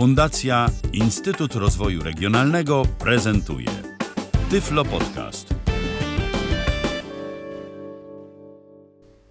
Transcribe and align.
Fundacja 0.00 0.66
Instytut 0.92 1.54
Rozwoju 1.54 2.02
Regionalnego 2.02 2.82
prezentuje 2.98 3.68
Tyflo 4.50 4.84
Podcast. 4.84 5.54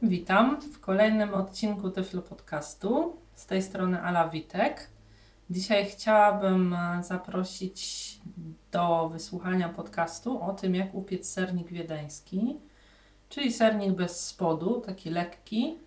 Witam 0.02 0.62
w 0.62 0.80
kolejnym 0.80 1.34
odcinku 1.34 1.90
Tyflo 1.90 2.22
Podcastu. 2.22 3.16
Z 3.34 3.46
tej 3.46 3.62
strony 3.62 4.02
Ala 4.02 4.30
Witek. 4.30 4.90
Dzisiaj 5.50 5.86
chciałabym 5.86 6.74
e, 6.74 7.04
zaprosić 7.04 8.20
do 8.72 9.10
wysłuchania 9.10 9.70
podcastu 9.70 10.42
o 10.42 10.54
tym, 10.54 10.76
jak 10.76 10.96
upiec 10.96 11.30
sernik 11.30 11.68
wiedeński, 11.68 12.58
czyli 13.30 13.54
sernik 13.54 13.92
bez 13.92 14.26
spodu, 14.26 14.82
taki 14.86 15.10
lekki, 15.10 15.78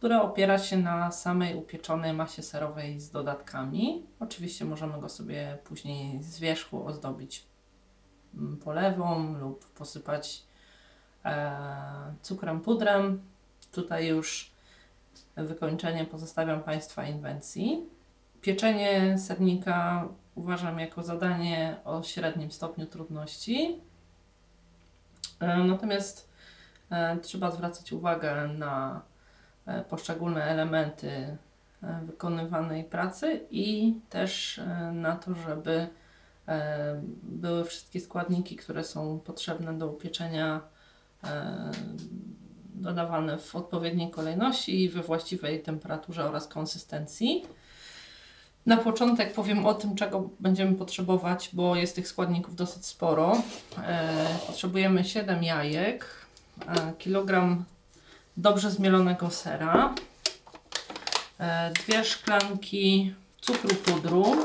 który 0.00 0.16
opiera 0.16 0.58
się 0.58 0.76
na 0.76 1.10
samej 1.12 1.56
upieczonej 1.56 2.12
masie 2.12 2.42
serowej 2.42 3.00
z 3.00 3.10
dodatkami. 3.10 4.06
Oczywiście 4.20 4.64
możemy 4.64 5.00
go 5.00 5.08
sobie 5.08 5.58
później 5.64 6.22
z 6.22 6.38
wierzchu 6.38 6.86
ozdobić 6.86 7.46
mm, 8.34 8.56
polewą 8.56 9.38
lub 9.38 9.66
posypać 9.66 10.42
e, 11.24 12.14
cukrem, 12.22 12.60
pudrem. 12.60 13.22
Tutaj 13.72 14.06
już 14.06 14.50
wykończenie 15.36 16.04
pozostawiam 16.04 16.62
Państwa 16.62 17.04
inwencji. 17.04 17.86
Pieczenie 18.40 19.18
sernika 19.18 20.08
uważam 20.34 20.78
jako 20.78 21.02
zadanie 21.02 21.76
o 21.84 22.02
średnim 22.02 22.50
stopniu 22.50 22.86
trudności. 22.86 23.80
E, 25.40 25.58
natomiast 25.58 26.30
e, 26.90 27.16
trzeba 27.16 27.50
zwracać 27.50 27.92
uwagę 27.92 28.48
na 28.48 29.09
poszczególne 29.88 30.44
elementy 30.44 31.36
wykonywanej 32.02 32.84
pracy 32.84 33.40
i 33.50 33.94
też 34.10 34.60
na 34.92 35.16
to, 35.16 35.34
żeby 35.34 35.88
były 37.22 37.64
wszystkie 37.64 38.00
składniki, 38.00 38.56
które 38.56 38.84
są 38.84 39.20
potrzebne 39.20 39.78
do 39.78 39.86
upieczenia, 39.86 40.60
dodawane 42.74 43.38
w 43.38 43.56
odpowiedniej 43.56 44.10
kolejności 44.10 44.84
i 44.84 44.88
we 44.88 45.02
właściwej 45.02 45.62
temperaturze 45.62 46.24
oraz 46.24 46.48
konsystencji. 46.48 47.44
Na 48.66 48.76
początek 48.76 49.32
powiem 49.32 49.66
o 49.66 49.74
tym, 49.74 49.94
czego 49.94 50.30
będziemy 50.40 50.74
potrzebować, 50.74 51.50
bo 51.52 51.76
jest 51.76 51.94
tych 51.94 52.08
składników 52.08 52.56
dosyć 52.56 52.86
sporo. 52.86 53.42
E, 53.86 54.26
potrzebujemy 54.46 55.04
7 55.04 55.42
jajek, 55.44 56.06
e, 56.66 56.92
kilogram 56.98 57.64
dobrze 58.40 58.70
zmielonego 58.70 59.30
sera, 59.30 59.94
e, 61.38 61.70
dwie 61.72 62.04
szklanki 62.04 63.14
cukru 63.40 63.74
pudru, 63.74 64.36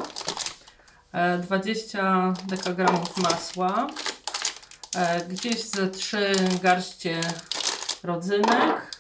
e, 1.11 1.37
20 1.37 2.33
dekagramów 2.47 3.17
masła, 3.17 3.87
e, 4.95 5.25
gdzieś 5.25 5.63
ze 5.63 5.87
3 5.87 6.35
garście 6.61 7.21
rodzynek, 8.03 8.95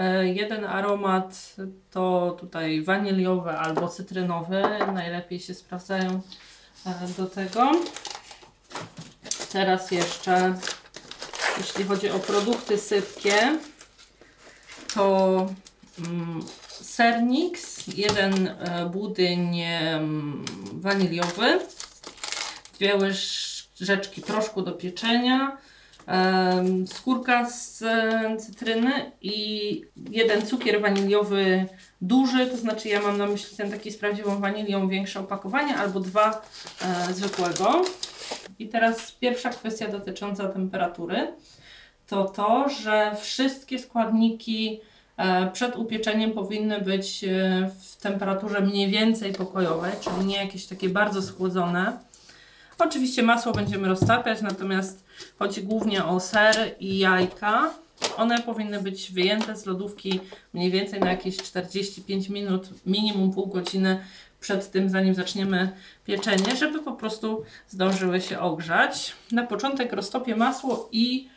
E, 0.00 0.26
jeden 0.26 0.64
aromat 0.64 1.56
to 1.90 2.36
tutaj 2.40 2.82
waniliowy 2.82 3.50
albo 3.50 3.88
cytrynowy. 3.88 4.62
Najlepiej 4.94 5.40
się 5.40 5.54
sprawdzają 5.54 6.20
e, 6.86 7.08
do 7.18 7.26
tego. 7.26 7.72
Teraz 9.52 9.90
jeszcze, 9.90 10.54
jeśli 11.58 11.84
chodzi 11.84 12.10
o 12.10 12.18
produkty 12.18 12.78
sypkie, 12.78 13.58
to 14.94 15.46
mm, 15.98 16.42
Sernix, 16.68 17.86
jeden 17.96 18.48
e, 18.48 18.90
budyń 18.92 19.60
waniliowy, 20.72 21.58
dwie 22.78 22.96
łyżeczki 22.96 24.22
proszku 24.22 24.62
do 24.62 24.72
pieczenia, 24.72 25.58
skórka 26.86 27.50
z 27.50 27.84
cytryny 28.42 29.12
i 29.22 29.84
jeden 30.10 30.46
cukier 30.46 30.80
waniliowy 30.80 31.66
duży, 32.00 32.46
to 32.46 32.56
znaczy 32.56 32.88
ja 32.88 33.02
mam 33.02 33.18
na 33.18 33.26
myśli 33.26 33.56
ten 33.56 33.70
taki 33.70 33.90
z 33.90 33.98
prawdziwą 33.98 34.40
wanilią, 34.40 34.88
większe 34.88 35.20
opakowanie, 35.20 35.76
albo 35.76 36.00
dwa 36.00 36.42
e, 36.82 37.14
zwykłego. 37.14 37.82
I 38.58 38.68
teraz 38.68 39.12
pierwsza 39.12 39.50
kwestia 39.50 39.88
dotycząca 39.88 40.48
temperatury 40.48 41.32
to 42.10 42.24
to, 42.24 42.68
że 42.68 43.16
wszystkie 43.20 43.78
składniki 43.78 44.80
e, 45.16 45.50
przed 45.50 45.76
upieczeniem 45.76 46.32
powinny 46.32 46.80
być 46.80 47.24
e, 47.24 47.28
w 47.80 47.96
temperaturze 47.96 48.60
mniej 48.60 48.90
więcej 48.90 49.32
pokojowej, 49.32 49.92
czyli 50.00 50.26
nie 50.26 50.36
jakieś 50.36 50.66
takie 50.66 50.88
bardzo 50.88 51.22
schłodzone 51.22 51.98
Oczywiście 52.80 53.22
masło 53.22 53.52
będziemy 53.52 53.88
roztapiać, 53.88 54.42
natomiast 54.42 55.04
chodzi 55.38 55.62
głównie 55.62 56.04
o 56.04 56.20
ser 56.20 56.74
i 56.80 56.98
jajka. 56.98 57.70
One 58.16 58.42
powinny 58.42 58.80
być 58.80 59.12
wyjęte 59.12 59.56
z 59.56 59.66
lodówki 59.66 60.20
mniej 60.54 60.70
więcej 60.70 61.00
na 61.00 61.10
jakieś 61.10 61.36
45 61.36 62.28
minut, 62.28 62.68
minimum 62.86 63.32
pół 63.32 63.46
godziny 63.46 64.00
przed 64.40 64.70
tym, 64.70 64.88
zanim 64.88 65.14
zaczniemy 65.14 65.72
pieczenie, 66.06 66.56
żeby 66.56 66.78
po 66.78 66.92
prostu 66.92 67.44
zdążyły 67.68 68.20
się 68.20 68.38
ogrzać. 68.38 69.12
Na 69.32 69.46
początek 69.46 69.92
roztopię 69.92 70.36
masło 70.36 70.88
i 70.92 71.28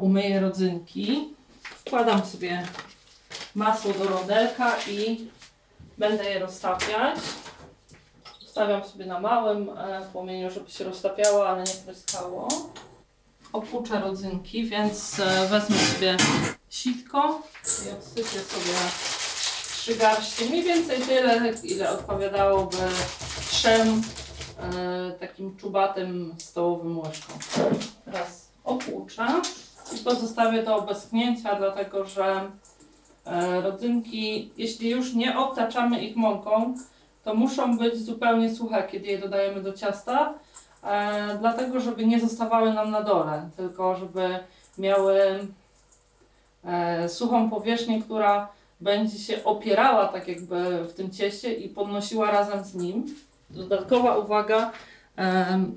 umyję 0.00 0.40
rodzynki. 0.40 1.34
Wkładam 1.62 2.26
sobie 2.26 2.66
masło 3.54 3.92
do 3.92 4.04
rodelka 4.04 4.76
i 4.88 5.28
będę 5.98 6.24
je 6.24 6.38
roztapiać. 6.38 7.18
Stawiam 8.46 8.84
sobie 8.84 9.06
na 9.06 9.20
małym 9.20 9.70
e, 9.70 10.02
płomieniu, 10.12 10.50
żeby 10.50 10.70
się 10.70 10.84
roztapiało, 10.84 11.48
ale 11.48 11.62
nie 11.62 11.74
pryskało. 11.84 12.48
Opłuczę 13.52 14.00
rodzynki, 14.00 14.64
więc 14.64 15.20
e, 15.20 15.46
wezmę 15.46 15.76
sobie 15.76 16.16
sitko 16.70 17.42
i 17.86 17.90
odsypię 17.90 18.40
sobie 18.40 18.74
trzy 19.72 19.94
garści. 19.94 20.44
Mniej 20.44 20.62
więcej 20.62 21.00
tyle, 21.00 21.52
ile 21.62 21.90
odpowiadałoby 21.90 22.76
trzem 23.50 24.02
e, 24.60 25.12
takim 25.20 25.56
czubatym 25.56 26.34
stołowym 26.38 26.98
łyżkom. 26.98 27.38
Teraz 28.04 28.45
opłuczę 28.66 29.26
i 29.94 29.98
pozostawię 29.98 30.62
to 30.62 30.76
obeschnięcia, 30.76 31.54
dlatego 31.54 32.04
że 32.04 32.50
e, 33.26 33.60
rodzynki, 33.60 34.50
jeśli 34.56 34.90
już 34.90 35.14
nie 35.14 35.38
obtaczamy 35.38 36.04
ich 36.04 36.16
mąką, 36.16 36.74
to 37.24 37.34
muszą 37.34 37.78
być 37.78 37.96
zupełnie 37.96 38.54
suche, 38.54 38.88
kiedy 38.90 39.06
je 39.06 39.18
dodajemy 39.18 39.62
do 39.62 39.72
ciasta, 39.72 40.34
e, 40.84 41.38
dlatego 41.40 41.80
żeby 41.80 42.06
nie 42.06 42.20
zostawały 42.20 42.72
nam 42.74 42.90
na 42.90 43.02
dole, 43.02 43.50
tylko 43.56 43.96
żeby 43.96 44.38
miały 44.78 45.48
e, 46.64 47.08
suchą 47.08 47.50
powierzchnię, 47.50 48.02
która 48.02 48.48
będzie 48.80 49.18
się 49.18 49.44
opierała 49.44 50.08
tak 50.08 50.28
jakby 50.28 50.84
w 50.84 50.94
tym 50.94 51.10
cieście 51.10 51.54
i 51.54 51.68
podnosiła 51.68 52.30
razem 52.30 52.64
z 52.64 52.74
nim. 52.74 53.06
Dodatkowa 53.50 54.16
uwaga, 54.16 54.72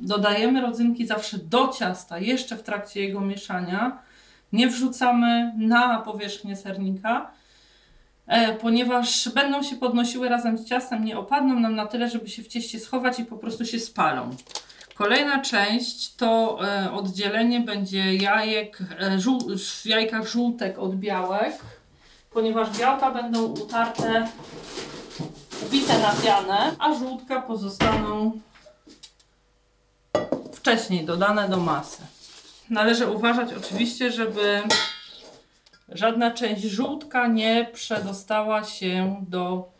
dodajemy 0.02 0.62
rodzynki 0.62 1.08
zawsze 1.08 1.38
do 1.38 1.68
ciasta, 1.68 2.20
jeszcze 2.20 2.58
w 2.58 2.64
trakcie 2.64 3.02
jego 3.02 3.22
mieszania. 3.22 4.00
Nie 4.54 4.68
wrzucamy 4.68 5.54
na 5.58 6.02
powierzchnię 6.02 6.56
sernika, 6.56 7.32
E, 8.30 8.54
ponieważ 8.54 9.30
będą 9.30 9.64
się 9.64 9.76
podnosiły 9.76 10.30
razem 10.30 10.58
z 10.58 10.66
ciastem, 10.66 11.06
nie 11.06 11.18
opadną 11.18 11.60
nam 11.60 11.76
na 11.76 11.86
tyle, 11.86 12.10
żeby 12.10 12.30
się 12.30 12.44
w 12.44 12.48
cieście 12.48 12.80
schować 12.80 13.20
i 13.20 13.26
po 13.26 13.38
prostu 13.38 13.66
się 13.66 13.80
spalą. 13.80 14.30
Kolejna 14.96 15.42
część 15.42 16.16
to 16.16 16.60
e, 16.68 16.92
oddzielenie 16.92 17.60
będzie 17.60 18.16
jajek, 18.16 18.80
e, 19.02 19.20
żół, 19.20 19.40
w 19.58 19.86
jajkach 19.86 20.28
żółtek 20.28 20.80
od 20.80 20.96
białek, 20.96 21.54
ponieważ 22.32 22.78
białka 22.78 23.12
będą 23.12 23.44
utarte, 23.44 24.28
ubite 25.66 26.00
na 26.00 26.12
pianę, 26.24 26.76
a 26.80 26.94
żółtka 26.94 27.42
pozostaną 27.42 28.32
wcześniej 30.54 31.06
dodane 31.06 31.50
do 31.50 31.58
masy. 31.58 32.02
Należy 32.70 33.08
uważać 33.08 33.54
oczywiście, 33.54 34.12
żeby 34.12 34.62
żadna 35.90 36.32
część 36.32 36.62
żółtka 36.62 37.28
nie 37.28 37.70
przedostała 37.74 38.64
się 38.64 39.26
do 39.28 39.72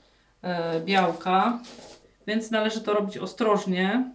e, 0.42 0.80
białka, 0.80 1.60
więc 2.28 2.52
należy 2.52 2.82
to 2.82 2.94
robić 2.94 3.18
ostrożnie. 3.18 4.12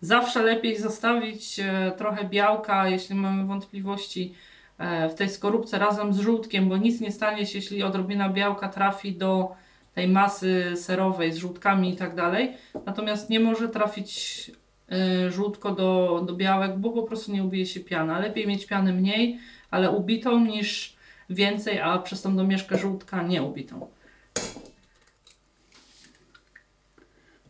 Zawsze 0.00 0.42
lepiej 0.42 0.78
zostawić 0.78 1.60
e, 1.60 1.92
trochę 1.96 2.24
białka, 2.24 2.88
jeśli 2.88 3.14
mamy 3.14 3.44
wątpliwości 3.44 4.34
e, 4.78 5.08
w 5.08 5.14
tej 5.14 5.30
skorupce 5.30 5.78
razem 5.78 6.12
z 6.12 6.18
żółtkiem, 6.18 6.68
bo 6.68 6.76
nic 6.76 7.00
nie 7.00 7.12
stanie 7.12 7.46
się, 7.46 7.58
jeśli 7.58 7.82
odrobina 7.82 8.28
białka 8.28 8.68
trafi 8.68 9.12
do 9.12 9.54
tej 9.94 10.08
masy 10.08 10.72
serowej 10.76 11.32
z 11.32 11.36
żółtkami 11.36 11.94
i 11.94 11.96
tak 11.96 12.14
dalej. 12.14 12.56
Natomiast 12.86 13.30
nie 13.30 13.40
może 13.40 13.68
trafić 13.68 14.50
żółtko 15.28 15.72
do, 15.72 16.22
do 16.26 16.32
białek, 16.32 16.78
bo 16.78 16.90
po 16.90 17.02
prostu 17.02 17.32
nie 17.32 17.44
ubije 17.44 17.66
się 17.66 17.80
piana. 17.80 18.18
Lepiej 18.18 18.46
mieć 18.46 18.66
piany 18.66 18.92
mniej, 18.92 19.38
ale 19.70 19.90
ubitą 19.90 20.44
niż 20.44 20.96
więcej, 21.30 21.80
a 21.80 21.98
przez 21.98 22.22
tą 22.22 22.36
domieszkę 22.36 22.78
żółtka 22.78 23.22
nie 23.22 23.42
ubitą. 23.42 23.86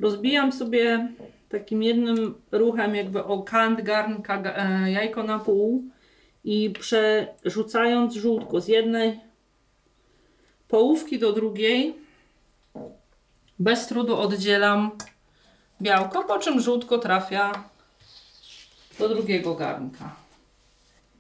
Rozbijam 0.00 0.52
sobie 0.52 1.08
takim 1.49 1.82
jednym 1.82 2.35
ruchem 2.52 2.94
jakby 2.94 3.25
o 3.25 3.43
kant 3.43 3.82
garnka 3.82 4.43
ga- 4.43 4.55
e, 4.56 4.90
jajko 4.93 5.23
na 5.23 5.38
pół 5.38 5.85
i 6.44 6.70
przerzucając 6.70 8.14
żółtko 8.14 8.61
z 8.61 8.69
jednej 8.69 9.20
połówki 10.69 11.19
do 11.19 11.32
drugiej 11.32 11.94
bez 13.58 13.87
trudu 13.87 14.17
oddzielam 14.17 14.90
białko, 15.82 16.25
po 16.25 16.38
czym 16.38 16.60
żółtko 16.60 16.98
trafia 16.98 17.64
do 18.98 19.08
drugiego 19.08 19.54
garnka. 19.54 20.16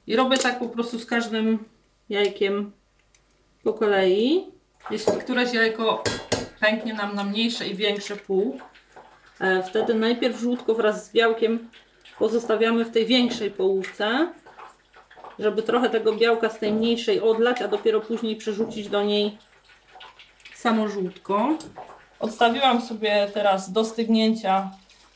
I 0.06 0.16
robię 0.16 0.38
tak 0.38 0.58
po 0.58 0.68
prostu 0.68 0.98
z 0.98 1.06
każdym 1.06 1.64
jajkiem 2.08 2.72
po 3.62 3.72
kolei. 3.72 4.46
Jeśli 4.90 5.12
któreś 5.12 5.52
jajko 5.52 6.02
pęknie 6.60 6.94
nam 6.94 7.14
na 7.14 7.24
mniejsze 7.24 7.68
i 7.68 7.74
większe 7.74 8.16
pół, 8.16 8.60
e, 9.40 9.62
wtedy 9.62 9.94
najpierw 9.94 10.40
żółtko 10.40 10.74
wraz 10.74 11.06
z 11.06 11.12
białkiem 11.12 11.68
pozostawiamy 12.18 12.84
w 12.84 12.90
tej 12.90 13.06
większej 13.06 13.50
połówce, 13.50 14.32
żeby 15.38 15.62
trochę 15.62 15.90
tego 15.90 16.12
białka 16.12 16.48
z 16.48 16.58
tej 16.58 16.72
mniejszej 16.72 17.20
odlać, 17.20 17.62
a 17.62 17.68
dopiero 17.68 18.00
później 18.00 18.36
przerzucić 18.36 18.88
do 18.88 19.02
niej 19.02 19.38
samo 20.54 20.88
żółtko. 20.88 21.48
Odstawiłam 22.20 22.82
sobie 22.82 23.30
teraz 23.34 23.72
do 23.72 23.84
stygnięcia 23.84 24.70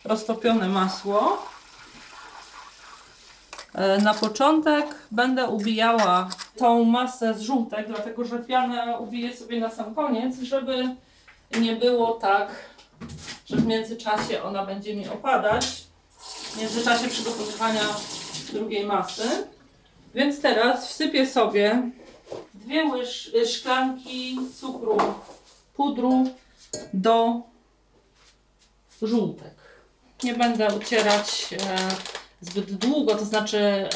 roztopione 0.04 0.68
masło. 0.68 1.46
E, 3.74 3.98
Na 3.98 4.14
początek 4.14 4.86
będę 5.10 5.46
ubijała 5.46 6.28
tą 6.56 6.84
masę 6.84 7.34
z 7.34 7.40
żółtek, 7.40 7.86
dlatego 7.86 8.24
że 8.24 8.38
pianę 8.38 8.98
ubiję 8.98 9.36
sobie 9.36 9.60
na 9.60 9.70
sam 9.70 9.94
koniec, 9.94 10.36
żeby 10.42 10.96
nie 11.60 11.76
było 11.76 12.12
tak, 12.12 12.48
że 13.46 13.56
w 13.56 13.66
międzyczasie 13.66 14.42
ona 14.42 14.66
będzie 14.66 14.96
mi 14.96 15.08
opadać, 15.08 15.66
w 16.52 16.56
międzyczasie 16.60 17.08
przygotowywania 17.08 17.82
drugiej 18.52 18.86
masy. 18.86 19.46
Więc 20.14 20.40
teraz 20.40 20.88
wsypię 20.88 21.26
sobie 21.26 21.90
dwie 22.54 22.84
łyż, 22.84 23.32
szklanki 23.46 24.38
cukru, 24.60 24.96
pudru 25.74 26.24
do 26.94 27.42
żółtek. 29.02 29.54
Nie 30.24 30.34
będę 30.34 30.74
ucierać 30.74 31.54
e, 31.54 31.76
zbyt 32.40 32.72
długo, 32.74 33.14
to 33.14 33.24
znaczy 33.24 33.58
e, 33.58 33.88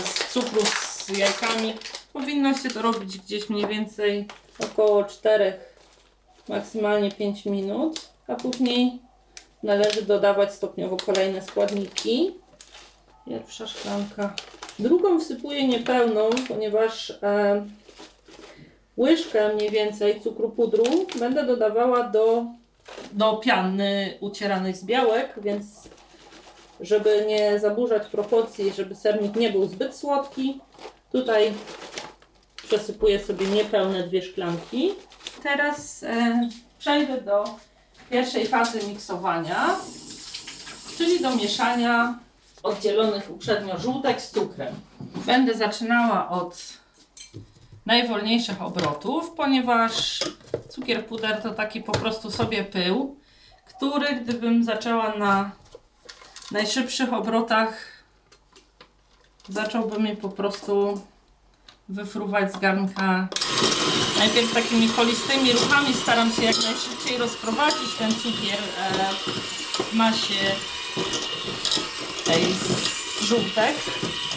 z 0.00 0.32
cukru 0.32 0.60
z 0.64 1.08
jajkami. 1.08 1.74
Powinno 2.12 2.54
się 2.54 2.70
to 2.70 2.82
robić 2.82 3.18
gdzieś 3.18 3.48
mniej 3.48 3.66
więcej 3.66 4.28
około 4.58 5.04
4, 5.04 5.58
maksymalnie 6.48 7.12
5 7.12 7.44
minut, 7.44 8.08
a 8.26 8.34
później 8.34 8.98
należy 9.62 10.02
dodawać 10.02 10.54
stopniowo 10.54 10.96
kolejne 10.96 11.42
składniki. 11.42 12.34
Pierwsza 13.26 13.66
szklanka. 13.66 14.34
Drugą 14.78 15.20
wsypuję 15.20 15.68
niepełną, 15.68 16.30
ponieważ 16.48 17.10
e, 17.10 17.66
łyżkę 18.98 19.54
mniej 19.54 19.70
więcej 19.70 20.20
cukru 20.20 20.50
pudru 20.50 20.84
będę 21.18 21.46
dodawała 21.46 22.02
do, 22.02 22.44
do 23.12 23.36
piany 23.36 24.18
ucieranej 24.20 24.74
z 24.74 24.84
białek, 24.84 25.34
więc 25.36 25.64
żeby 26.80 27.24
nie 27.28 27.60
zaburzać 27.60 28.06
proporcji, 28.06 28.72
żeby 28.72 28.94
sernik 28.94 29.36
nie 29.36 29.50
był 29.50 29.68
zbyt 29.68 29.96
słodki, 29.96 30.60
tutaj 31.12 31.52
przesypuję 32.68 33.20
sobie 33.20 33.46
niepełne 33.46 34.02
dwie 34.02 34.22
szklanki. 34.22 34.94
Teraz 35.42 36.02
e, 36.02 36.48
przejdę 36.78 37.20
do 37.20 37.44
pierwszej 38.10 38.46
fazy 38.46 38.86
miksowania, 38.88 39.76
czyli 40.98 41.20
do 41.20 41.36
mieszania 41.36 42.18
oddzielonych 42.62 43.30
uprzednio 43.30 43.78
żółtek 43.78 44.20
z 44.20 44.30
cukrem. 44.30 44.74
Będę 45.26 45.54
zaczynała 45.54 46.28
od 46.28 46.78
najwolniejszych 47.88 48.62
obrotów, 48.62 49.30
ponieważ 49.30 50.18
cukier 50.68 51.06
puder 51.06 51.42
to 51.42 51.50
taki 51.50 51.80
po 51.80 51.92
prostu 51.92 52.30
sobie 52.30 52.64
pył, 52.64 53.16
który 53.66 54.14
gdybym 54.14 54.64
zaczęła 54.64 55.16
na 55.16 55.50
najszybszych 56.52 57.12
obrotach, 57.12 58.02
zacząłby 59.48 60.00
mi 60.00 60.16
po 60.16 60.28
prostu 60.28 61.00
wyfruwać 61.88 62.52
z 62.52 62.58
garnka. 62.58 63.28
Najpierw 64.18 64.54
takimi 64.54 64.88
kolistymi 64.88 65.52
ruchami 65.52 65.94
staram 65.94 66.32
się 66.32 66.42
jak 66.42 66.56
najszybciej 66.56 67.18
rozprowadzić 67.18 67.94
ten 67.98 68.12
cukier 68.12 68.58
e, 68.58 69.12
w 69.82 69.94
masie 69.94 70.54
tej 72.24 72.54
żółtek. 73.28 73.76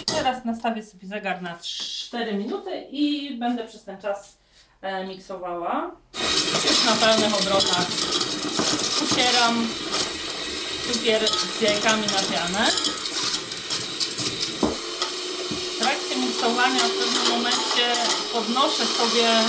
Teraz 0.06 0.46
nastawię 0.46 0.84
sobie 0.84 1.08
zegar 1.08 1.42
na 1.42 1.58
4 1.62 2.34
minuty 2.34 2.82
i 2.92 3.36
będę 3.38 3.68
przez 3.68 3.84
ten 3.84 4.02
czas 4.02 4.38
e, 4.82 5.08
miksowała. 5.08 5.92
Już 6.70 6.86
na 6.86 6.92
pełnych 6.92 7.40
obrotach 7.40 7.88
ucieram 9.04 9.68
cukier 10.88 11.22
z 11.60 11.62
jajkami 11.62 12.02
na 12.02 12.36
pianę. 12.36 12.72
W 15.76 15.80
trakcie 15.80 16.16
miksowania 16.16 16.80
w 16.80 16.92
pewnym 16.92 17.38
momencie 17.38 17.94
podnoszę 18.34 18.86
sobie 18.86 19.30
e, 19.30 19.44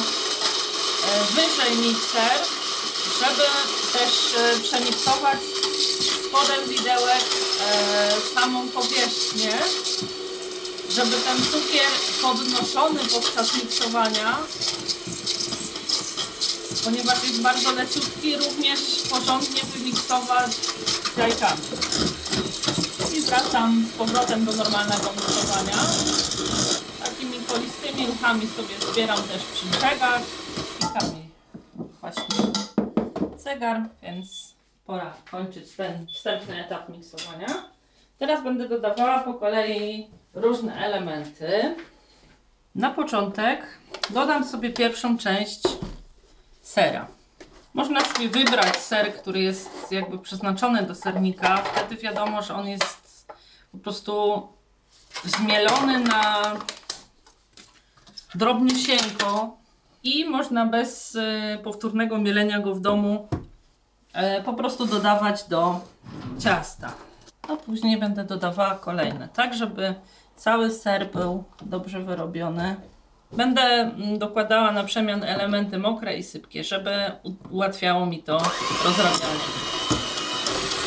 wyżej 1.31 1.77
mikser, 1.87 2.39
żeby 3.21 3.45
też 3.93 4.35
e, 4.39 4.61
przemiksować 4.61 5.39
spodem 6.33 6.69
widełek 6.69 7.25
e, 7.61 8.13
samą 8.35 8.69
powierzchnię, 8.69 9.53
żeby 10.91 11.17
ten 11.17 11.37
cukier 11.37 11.91
podnoszony 12.23 13.01
podczas 13.01 13.55
miksowania, 13.55 14.39
ponieważ 16.85 17.25
jest 17.25 17.41
bardzo 17.41 17.73
leciutki, 17.73 18.37
również 18.37 18.81
porządnie 19.11 19.61
wymiksować 19.75 20.53
jajkami. 21.17 21.63
I 23.17 23.21
wracam 23.21 23.87
z 23.95 23.99
powrotem 23.99 24.45
do 24.45 24.53
normalnego 24.53 25.13
miksowania. 25.13 25.87
Takimi 27.05 27.39
kolistymi 27.49 28.07
ruchami 28.07 28.49
sobie 28.57 28.93
zbieram 28.93 29.23
też 29.23 29.43
przy 29.55 29.67
brzegach. 29.67 30.23
Klikami 30.79 31.29
właśnie 32.01 32.37
zegar, 33.45 33.83
więc 34.03 34.52
pora 34.87 35.15
kończyć 35.31 35.77
ten 35.77 36.07
wstępny 36.07 36.65
etap 36.67 36.89
miksowania. 36.89 37.73
Teraz 38.19 38.45
będę 38.45 38.69
dodawała 38.69 39.21
po 39.21 39.35
kolei 39.35 40.11
różne 40.35 40.75
elementy. 40.87 41.75
Na 42.75 42.91
początek 42.91 43.67
dodam 44.11 44.45
sobie 44.45 44.71
pierwszą 44.71 45.19
część 45.19 45.61
sera. 46.63 47.07
Można 47.75 48.01
sobie 48.01 48.29
wybrać 48.29 48.77
ser, 48.77 49.15
który 49.15 49.41
jest 49.41 49.93
jakby 49.93 50.19
przeznaczony 50.19 50.83
do 50.83 50.95
sernika. 50.95 51.57
Wtedy 51.57 51.97
wiadomo, 51.97 52.43
że 52.43 52.55
on 52.55 52.69
jest 52.69 53.27
po 53.73 53.79
prostu 53.79 54.43
zmielony 55.25 55.99
na 55.99 56.43
drobniusieńko 58.35 59.57
i 60.03 60.25
można 60.25 60.67
bez 60.67 61.15
y, 61.15 61.59
powtórnego 61.65 62.19
mielenia 62.19 62.61
go 62.61 62.75
w 62.75 62.81
domu 62.81 63.29
po 64.45 64.55
prostu 64.55 64.87
dodawać 64.87 65.45
do 65.45 65.81
ciasta. 66.39 66.93
A 67.49 67.57
później 67.57 67.99
będę 67.99 68.25
dodawała 68.25 68.75
kolejne, 68.75 69.29
tak 69.29 69.55
żeby 69.55 69.95
cały 70.37 70.71
ser 70.71 71.11
był 71.11 71.45
dobrze 71.63 72.01
wyrobiony. 72.01 72.77
Będę 73.33 73.63
mm, 73.63 74.19
dokładała 74.19 74.73
na 74.73 74.85
przemian 74.85 75.25
elementy 75.25 75.79
mokre 75.79 76.17
i 76.17 76.23
sypkie, 76.23 76.65
żeby 76.65 77.13
ułatwiało 77.51 78.07
mi 78.07 78.23
to 78.23 78.39
rozrabianie. 78.85 79.45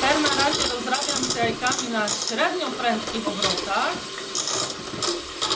Ser 0.02 0.22
na 0.22 0.44
razie 0.44 0.74
rozrabiam 0.76 1.24
z 1.24 1.36
jajkami 1.36 1.94
na 1.94 2.08
średnio 2.08 2.68
prędkich 2.80 3.28
obrotach, 3.28 3.96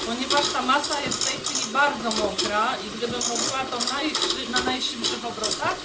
ponieważ 0.10 0.54
ta 0.54 0.62
masa 0.62 1.02
jest 1.02 1.24
w 1.24 1.28
tej 1.30 1.40
chwili 1.46 1.74
bardzo 1.74 2.10
mokra 2.24 2.68
i 2.86 2.98
gdybym 2.98 3.22
mówiła 3.30 3.66
to 3.72 3.94
najszy, 3.94 4.52
na 4.52 4.60
najszybszych 4.60 5.26
obrotach, 5.26 5.76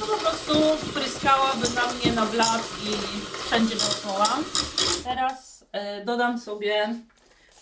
to 0.00 0.06
po 0.06 0.16
prostu 0.16 0.52
pryskałaby 0.94 1.66
na 1.74 1.92
mnie 1.92 2.12
na 2.12 2.26
blat 2.26 2.62
i 2.84 2.90
wszędzie 3.46 3.76
dookoła. 3.76 4.38
Teraz 5.04 5.64
e, 5.72 6.04
dodam 6.04 6.40
sobie 6.40 6.94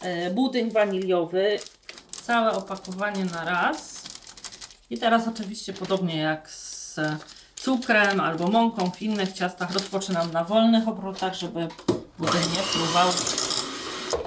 e, 0.01 0.31
budyń 0.31 0.71
waniliowy, 0.71 1.59
całe 2.23 2.53
opakowanie 2.53 3.25
na 3.25 3.45
raz. 3.45 4.03
I 4.91 4.99
teraz 4.99 5.29
oczywiście 5.29 5.73
podobnie 5.73 6.19
jak 6.19 6.51
z 6.51 7.01
cukrem 7.57 8.21
albo 8.21 8.49
mąką 8.49 8.91
w 8.91 9.03
innych 9.03 9.33
ciastach 9.33 9.71
rozpoczynam 9.71 10.33
na 10.33 10.45
wolnych 10.45 10.89
obrotach, 10.89 11.35
żeby 11.35 11.69
budyń 12.19 12.41
nie 12.41 12.63
fruwał. 12.63 13.09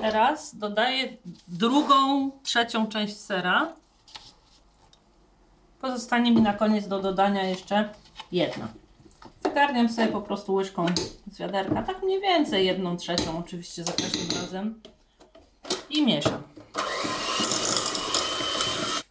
Teraz 0.02 0.56
dodaję 0.56 1.18
drugą, 1.48 2.32
trzecią 2.44 2.88
część 2.88 3.18
sera. 3.18 3.74
Pozostanie 5.82 6.32
mi 6.32 6.42
na 6.42 6.54
koniec 6.54 6.88
do 6.88 7.02
dodania 7.02 7.44
jeszcze 7.44 7.90
jedna. 8.32 8.68
zagarniam 9.44 9.90
sobie 9.90 10.08
po 10.08 10.22
prostu 10.22 10.54
łyżką 10.54 10.86
z 11.32 11.38
wiaderka, 11.38 11.84
tak 11.84 12.04
mniej 12.04 12.22
więcej 12.22 12.66
jedną 12.66 12.98
trzecią 12.98 13.40
oczywiście 13.40 13.84
za 13.84 13.92
każdym 13.92 14.42
razem 14.42 14.82
i 15.90 16.06
mieszam. 16.06 16.44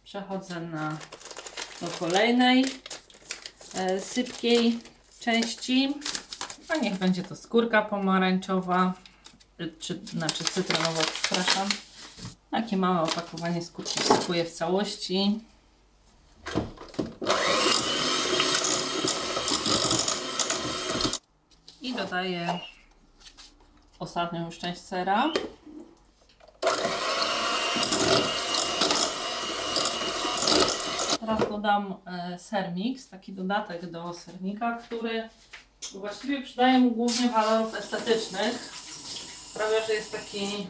Przechodzę 0.03 0.59
na 0.59 0.97
do 1.81 1.87
kolejnej 1.99 2.65
e, 3.75 3.99
sypkiej 3.99 4.79
części, 5.19 5.93
a 6.69 6.77
niech 6.77 6.97
będzie 6.97 7.23
to 7.23 7.35
skórka 7.35 7.81
pomarańczowa, 7.81 8.93
czy 9.79 9.99
znaczy 10.05 10.43
cytrynowa, 10.43 11.01
przepraszam. 11.21 11.69
Takie 12.51 12.77
małe 12.77 13.01
opakowanie 13.01 13.61
wsypuję 13.61 14.45
w 14.45 14.53
całości. 14.53 15.39
I 21.81 21.93
dodaję 21.93 22.59
ostatnią 23.99 24.45
już 24.45 24.59
część 24.59 24.81
sera. 24.81 25.31
Teraz 31.19 31.39
dodam 31.49 31.95
e, 32.05 32.39
ser 32.39 32.73
mix, 32.75 33.09
taki 33.09 33.33
dodatek 33.33 33.91
do 33.91 34.13
sernika, 34.13 34.77
który 34.77 35.29
właściwie 35.95 36.41
przydaje 36.41 36.79
mu 36.79 36.91
głównie 36.91 37.29
walorów 37.29 37.75
estetycznych. 37.75 38.76
Sprawia, 39.57 39.85
że 39.87 39.93
jest 39.93 40.11
taki 40.11 40.67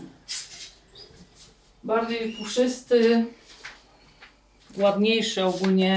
bardziej 1.84 2.34
puszysty, 2.34 3.26
ładniejszy 4.78 5.44
ogólnie 5.44 5.96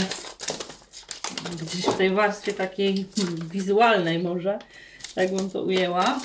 gdzieś 1.62 1.86
w 1.86 1.96
tej 1.96 2.10
warstwie 2.10 2.52
takiej 2.52 3.06
wizualnej 3.50 4.22
może, 4.22 4.58
tak 5.14 5.34
bym 5.34 5.50
to 5.50 5.62
ujęła. 5.62 6.20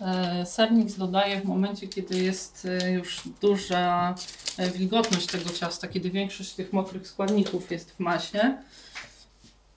E, 0.00 0.46
Sernik 0.46 0.92
dodaję 0.92 1.40
w 1.40 1.44
momencie, 1.44 1.88
kiedy 1.88 2.18
jest 2.18 2.68
e, 2.82 2.90
już 2.90 3.22
duża 3.40 4.14
e, 4.58 4.70
wilgotność 4.70 5.26
tego 5.26 5.50
ciasta, 5.50 5.88
kiedy 5.88 6.10
większość 6.10 6.52
tych 6.52 6.72
mokrych 6.72 7.08
składników 7.08 7.70
jest 7.70 7.92
w 7.92 8.00
masie. 8.00 8.56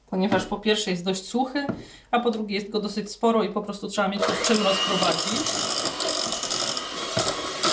Ponieważ 0.10 0.46
po 0.46 0.60
pierwsze 0.60 0.92
jest 0.92 1.04
dość 1.04 1.26
suchy, 1.26 1.66
a 2.12 2.20
po 2.20 2.32
drugie 2.32 2.56
jest 2.56 2.70
go 2.70 2.80
dosyć 2.80 3.12
sporo 3.12 3.44
i 3.44 3.50
po 3.50 3.62
prostu 3.62 3.88
trzeba 3.88 4.08
mieć 4.08 4.22
to 4.22 4.32
w 4.32 4.48
czym 4.48 4.64
rozprowadzić. 4.64 5.79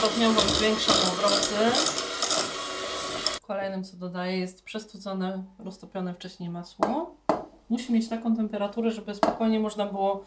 Stopniowo 0.06 0.40
zwiększam 0.40 0.94
obroty. 1.12 1.78
Kolejnym 3.42 3.84
co 3.84 3.96
dodaję 3.96 4.38
jest 4.38 4.64
przestudzone, 4.64 5.44
roztopione 5.58 6.14
wcześniej 6.14 6.50
masło. 6.50 7.16
Musi 7.68 7.92
mieć 7.92 8.08
taką 8.08 8.36
temperaturę, 8.36 8.90
żeby 8.90 9.14
spokojnie 9.14 9.60
można 9.60 9.86
było 9.86 10.24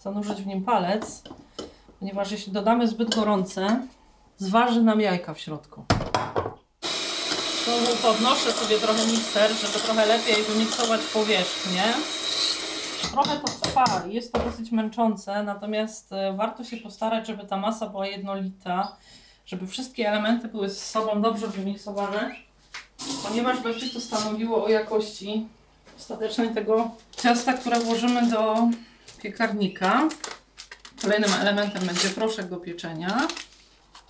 zanurzyć 0.00 0.42
w 0.42 0.46
nim 0.46 0.64
palec, 0.64 1.22
ponieważ 2.00 2.30
jeśli 2.30 2.52
dodamy 2.52 2.88
zbyt 2.88 3.14
gorące, 3.14 3.86
zważy 4.36 4.82
nam 4.82 5.00
jajka 5.00 5.34
w 5.34 5.38
środku. 5.38 5.84
Tu 7.64 7.96
podnoszę 8.02 8.52
sobie 8.52 8.78
trochę 8.78 9.06
mikser, 9.06 9.50
żeby 9.50 9.78
trochę 9.84 10.06
lepiej 10.06 10.42
wymiksować 10.42 11.00
powierzchnię. 11.00 11.82
Trochę 13.12 13.40
to 13.40 13.48
trwa 13.60 14.02
jest 14.08 14.32
to 14.32 14.38
dosyć 14.38 14.72
męczące, 14.72 15.42
natomiast 15.42 16.12
e, 16.12 16.32
warto 16.32 16.64
się 16.64 16.76
postarać, 16.76 17.26
żeby 17.26 17.44
ta 17.44 17.56
masa 17.56 17.86
była 17.86 18.06
jednolita, 18.06 18.96
żeby 19.50 19.66
wszystkie 19.66 20.08
elementy 20.08 20.48
były 20.48 20.68
ze 20.68 20.74
sobą 20.74 21.22
dobrze 21.22 21.46
wymiksowane, 21.46 22.34
ponieważ 23.28 23.60
będzie 23.60 23.90
to 23.90 24.00
stanowiło 24.00 24.64
o 24.64 24.68
jakości 24.68 25.46
ostatecznej 25.98 26.50
tego 26.54 26.90
ciasta, 27.16 27.52
które 27.52 27.80
włożymy 27.80 28.30
do 28.30 28.68
piekarnika. 29.22 30.08
Kolejnym 31.02 31.30
elementem 31.40 31.86
będzie 31.86 32.08
proszek 32.08 32.48
do 32.48 32.56
pieczenia. 32.56 33.28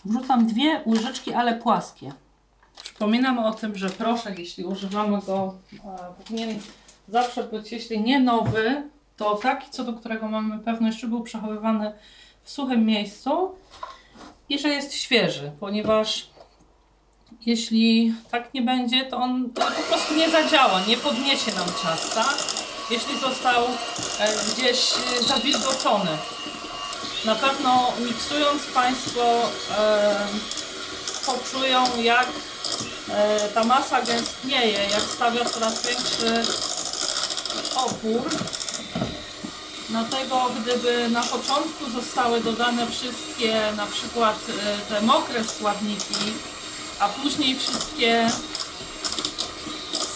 Wrzucam 0.04 0.47
dwie 0.47 0.82
łyżeczki, 0.87 1.32
ale 1.32 1.54
płaskie. 1.54 2.12
Przypominam 2.82 3.38
o 3.38 3.54
tym, 3.54 3.76
że 3.76 3.90
proszek, 3.90 4.38
jeśli 4.38 4.64
używamy 4.64 5.18
go, 5.26 5.54
e, 5.75 6.25
powinien 6.25 6.59
zawsze 7.09 7.44
być, 7.44 7.73
jeśli 7.73 8.00
nie 8.00 8.20
nowy, 8.20 8.82
to 9.16 9.35
taki, 9.35 9.70
co 9.70 9.85
do 9.85 9.92
którego 9.92 10.28
mamy 10.28 10.59
pewność, 10.59 11.00
że 11.00 11.06
był 11.06 11.23
przechowywany 11.23 11.92
w 12.42 12.50
suchym 12.50 12.85
miejscu 12.85 13.54
i 14.50 14.59
że 14.59 14.69
jest 14.69 14.95
świeży, 14.95 15.52
ponieważ 15.61 16.26
jeśli 17.47 18.14
tak 18.30 18.54
nie 18.54 18.62
będzie, 18.62 19.04
to 19.04 19.16
on 19.16 19.50
po 19.50 19.83
prostu 19.88 20.14
nie 20.14 20.30
zadziała, 20.30 20.80
nie 20.88 20.97
podniesie 20.97 21.52
nam 21.54 21.69
ciasta, 21.83 22.25
jeśli 22.90 23.19
został 23.19 23.64
e, 23.64 24.35
gdzieś 24.52 24.78
e, 24.92 25.23
zawilgocony. 25.23 26.11
Na 27.25 27.35
pewno 27.35 27.92
miksując 28.00 28.62
Państwo 28.75 29.23
e, 29.78 30.16
poczują, 31.26 31.85
jak 32.02 32.28
e, 33.09 33.49
ta 33.49 33.64
masa 33.64 34.02
gęstnieje, 34.02 34.78
jak 34.90 35.02
stawia 35.02 35.45
coraz 35.45 35.87
większy 35.87 36.52
opór. 37.76 38.30
Dlatego 39.90 40.50
gdyby 40.61 41.09
na 41.09 41.23
początku 41.23 41.90
zostały 41.94 42.40
dodane 42.40 42.87
wszystkie 42.87 43.62
na 43.76 43.87
przykład 43.87 44.37
e, 44.49 44.78
te 44.78 45.00
mokre 45.00 45.44
składniki, 45.44 46.32
a 47.00 47.09
później 47.09 47.59
wszystkie 47.59 48.30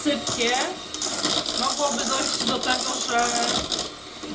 sypkie, 0.03 0.51
mogłoby 1.61 2.05
dojść 2.05 2.43
do 2.43 2.59
tego, 2.59 2.93
że 3.09 3.25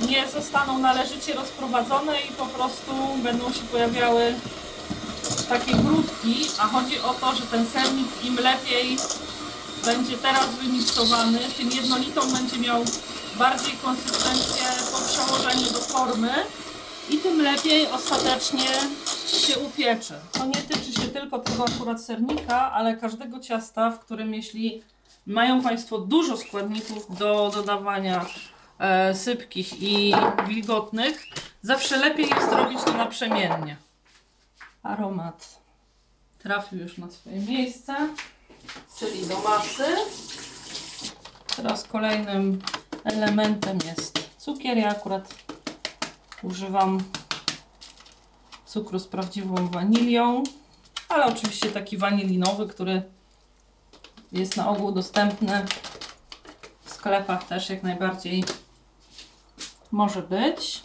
nie 0.09 0.29
zostaną 0.29 0.79
należycie 0.79 1.35
rozprowadzone 1.35 2.21
i 2.21 2.33
po 2.33 2.47
prostu 2.47 2.93
będą 3.23 3.53
się 3.53 3.63
pojawiały 3.73 4.35
takie 5.49 5.75
grudki, 5.75 6.47
a 6.59 6.67
chodzi 6.67 7.01
o 7.01 7.15
to, 7.15 7.35
że 7.35 7.43
ten 7.43 7.67
sernik 7.67 8.25
im 8.25 8.37
lepiej 8.37 8.99
będzie 9.85 10.19
teraz 10.19 10.47
wymiksowany, 10.63 11.39
tym 11.57 11.71
jednolitą 11.71 12.33
będzie 12.33 12.59
miał 12.59 12.85
bardziej 13.41 13.73
konsystencję 13.73 14.67
po 14.93 14.99
przełożeniu 14.99 15.73
do 15.73 15.79
formy 15.79 16.31
i 17.11 17.19
tym 17.19 17.43
lepiej 17.43 17.87
ostatecznie 17.87 18.69
się 19.27 19.59
upiecze. 19.59 20.21
To 20.33 20.47
nie 20.47 20.63
tyczy 20.63 20.93
się 20.93 21.09
tylko 21.09 21.39
tego 21.39 21.65
akurat 21.65 22.05
sernika, 22.05 22.73
ale 22.73 22.97
każdego 22.97 23.41
ciasta, 23.41 23.91
w 23.91 23.99
którym 23.99 24.35
jeśli 24.35 24.83
mają 25.27 25.63
Państwo 25.63 25.99
dużo 25.99 26.37
składników 26.37 27.19
do 27.19 27.51
dodawania 27.55 28.27
e, 28.79 29.15
sypkich 29.15 29.83
i 29.83 30.15
wilgotnych, 30.49 31.25
zawsze 31.63 31.97
lepiej 31.97 32.29
jest 32.29 32.53
robić 32.53 32.79
to 32.85 32.93
naprzemiennie. 32.93 33.77
Aromat 34.83 35.61
trafił 36.39 36.79
już 36.79 36.99
na 36.99 37.11
swoje 37.11 37.41
miejsce, 37.41 37.97
czyli 38.99 39.27
do 39.27 39.39
masy. 39.39 39.87
Teraz 41.57 41.85
kolejnym 41.85 42.61
elementem 43.05 43.79
jest 43.87 44.31
cukier. 44.39 44.79
Ja 44.79 44.89
akurat 44.89 45.35
używam 46.43 46.99
cukru 48.67 48.99
z 48.99 49.07
prawdziwą 49.07 49.69
wanilią, 49.69 50.43
ale 51.09 51.27
oczywiście 51.27 51.69
taki 51.69 51.97
wanilinowy, 51.97 52.67
który 52.67 53.03
jest 54.33 54.57
na 54.57 54.69
ogół 54.69 54.93
dostępny 54.93 55.65
w 56.83 56.91
sklepach 56.93 57.45
też 57.45 57.71
jak 57.71 57.83
najbardziej 57.83 58.45
może 59.93 60.23
być. 60.23 60.83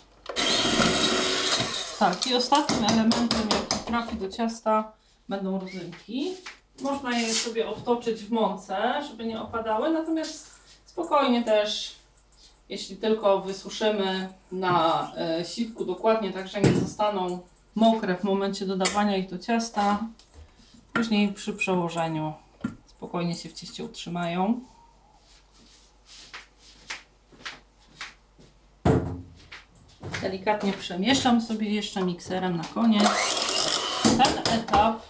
Tak, 1.99 2.27
i 2.27 2.35
ostatnim 2.35 2.85
elementem, 2.85 3.49
jaki 3.51 3.85
trafi 3.85 4.15
do 4.15 4.29
ciasta, 4.29 4.91
będą 5.29 5.59
rodzynki. 5.59 6.33
Można 6.81 7.19
je 7.19 7.33
sobie 7.33 7.69
obtoczyć 7.69 8.23
w 8.23 8.31
mące, 8.31 9.03
żeby 9.09 9.25
nie 9.25 9.41
opadały, 9.41 9.89
natomiast 9.89 10.51
spokojnie 10.85 11.43
też, 11.43 11.95
jeśli 12.69 12.97
tylko 12.97 13.41
wysuszymy 13.41 14.29
na 14.51 15.11
e, 15.17 15.45
siwku 15.45 15.85
dokładnie, 15.85 16.33
tak 16.33 16.47
że 16.47 16.61
nie 16.61 16.73
zostaną 16.73 17.39
mokre 17.75 18.17
w 18.17 18.23
momencie 18.23 18.65
dodawania 18.65 19.17
ich 19.17 19.29
do 19.29 19.39
ciasta, 19.39 19.99
później 20.93 21.33
przy 21.33 21.53
przełożeniu 21.53 22.33
spokojnie 22.87 23.35
się 23.35 23.49
w 23.49 23.53
cieście 23.53 23.83
utrzymają. 23.83 24.59
Delikatnie 30.21 30.73
przemieszam 30.73 31.41
sobie 31.41 31.69
jeszcze 31.69 32.03
mikserem 32.03 32.57
na 32.57 32.63
koniec. 32.63 33.09
Ten 34.03 34.59
etap 34.59 35.01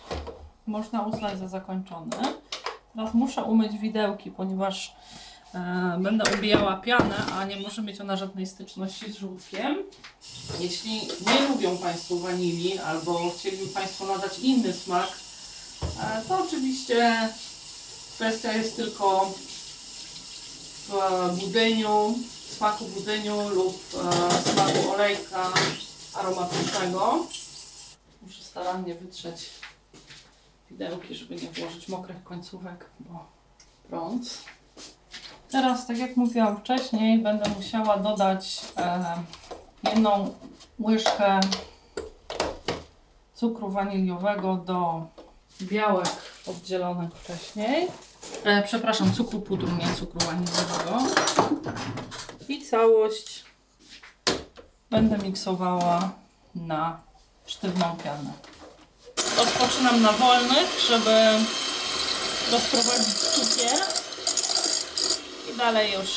można 0.67 1.01
uznać 1.01 1.39
za 1.39 1.47
zakończony. 1.47 2.15
Teraz 2.93 3.13
muszę 3.13 3.43
umyć 3.43 3.77
widełki, 3.77 4.31
ponieważ 4.31 4.95
będę 5.99 6.23
ubijała 6.37 6.77
pianę, 6.77 7.15
a 7.15 7.45
nie 7.45 7.59
może 7.59 7.81
mieć 7.81 8.01
ona 8.01 8.15
żadnej 8.15 8.47
styczności 8.47 9.11
z 9.11 9.15
żółtkiem. 9.15 9.77
Jeśli 10.59 11.01
nie 11.01 11.47
lubią 11.49 11.77
Państwo 11.77 12.15
wanilii 12.15 12.79
albo 12.79 13.29
chcieliby 13.29 13.67
Państwo 13.67 14.05
nadać 14.05 14.39
inny 14.39 14.73
smak, 14.73 15.09
e, 16.01 16.21
to 16.27 16.43
oczywiście 16.43 17.29
kwestia 18.15 18.53
jest 18.53 18.75
tylko 18.75 19.33
w 20.87 21.39
budyniu, 21.39 22.15
smaku 22.49 22.85
budyniu 22.85 23.49
lub 23.49 23.79
e, 23.93 24.51
smaku 24.51 24.91
olejka 24.91 25.53
aromatycznego. 26.13 27.25
Muszę 28.21 28.43
starannie 28.43 28.95
wytrzeć 28.95 29.49
widełki, 30.71 31.15
żeby 31.15 31.35
nie 31.35 31.51
włożyć 31.51 31.87
mokrych 31.87 32.23
końcówek, 32.23 32.85
bo 32.99 33.25
prąd. 33.89 34.54
Teraz, 35.55 35.87
tak 35.87 35.97
jak 35.97 36.17
mówiłam 36.17 36.57
wcześniej, 36.57 37.19
będę 37.19 37.49
musiała 37.49 37.97
dodać 37.97 38.61
e, 38.77 39.03
jedną 39.83 40.33
łyżkę 40.79 41.39
cukru 43.35 43.69
waniliowego 43.69 44.55
do 44.55 45.05
białek 45.61 46.09
oddzielonych 46.47 47.09
wcześniej. 47.13 47.87
E, 48.43 48.63
przepraszam, 48.63 49.13
cukru 49.13 49.41
pudru, 49.41 49.67
nie 49.67 49.93
cukru 49.93 50.19
waniliowego. 50.19 51.03
I 52.49 52.65
całość 52.65 53.43
będę 54.89 55.17
miksowała 55.17 56.11
na 56.55 56.99
sztywną 57.45 57.85
pianę. 58.03 58.33
Rozpoczynam 59.37 60.01
na 60.01 60.11
wolnych, 60.11 60.79
żeby 60.89 61.29
rozprowadzić 62.51 63.13
cukier 63.13 64.04
dalej 65.57 65.93
już 65.93 66.09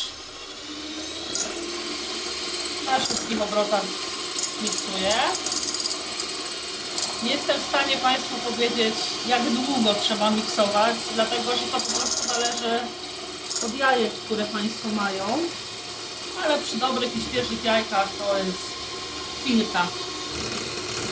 na 2.87 2.99
wszystkich 2.99 3.43
obrotach 3.43 3.85
miksuję. 4.63 5.15
Nie 7.23 7.31
jestem 7.31 7.61
w 7.61 7.69
stanie 7.69 7.97
Państwu 7.97 8.35
powiedzieć, 8.51 8.95
jak 9.29 9.43
długo 9.43 9.95
trzeba 9.95 10.31
miksować, 10.31 10.97
dlatego 11.15 11.57
że 11.57 11.63
to 11.73 11.81
po 11.81 11.91
prostu 11.91 12.29
zależy 12.29 12.81
od 13.67 13.79
jajek, 13.79 14.13
które 14.13 14.45
Państwo 14.45 14.89
mają. 14.89 15.39
Ale 16.45 16.59
przy 16.59 16.77
dobrych 16.77 17.17
i 17.17 17.23
świeżych 17.23 17.65
jajkach 17.65 18.09
to 18.19 18.39
jest 18.39 18.59
chwilka. 19.41 19.87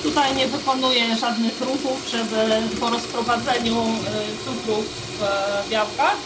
Tutaj 0.02 0.36
nie 0.36 0.46
wykonuję 0.46 1.16
żadnych 1.16 1.60
ruchów, 1.60 2.08
żeby 2.10 2.62
po 2.80 2.90
rozprowadzeniu 2.90 3.82
y, 3.82 4.44
cukru 4.44 4.84
w 5.18 5.22
e, 5.22 5.62
białkach, 5.70 6.16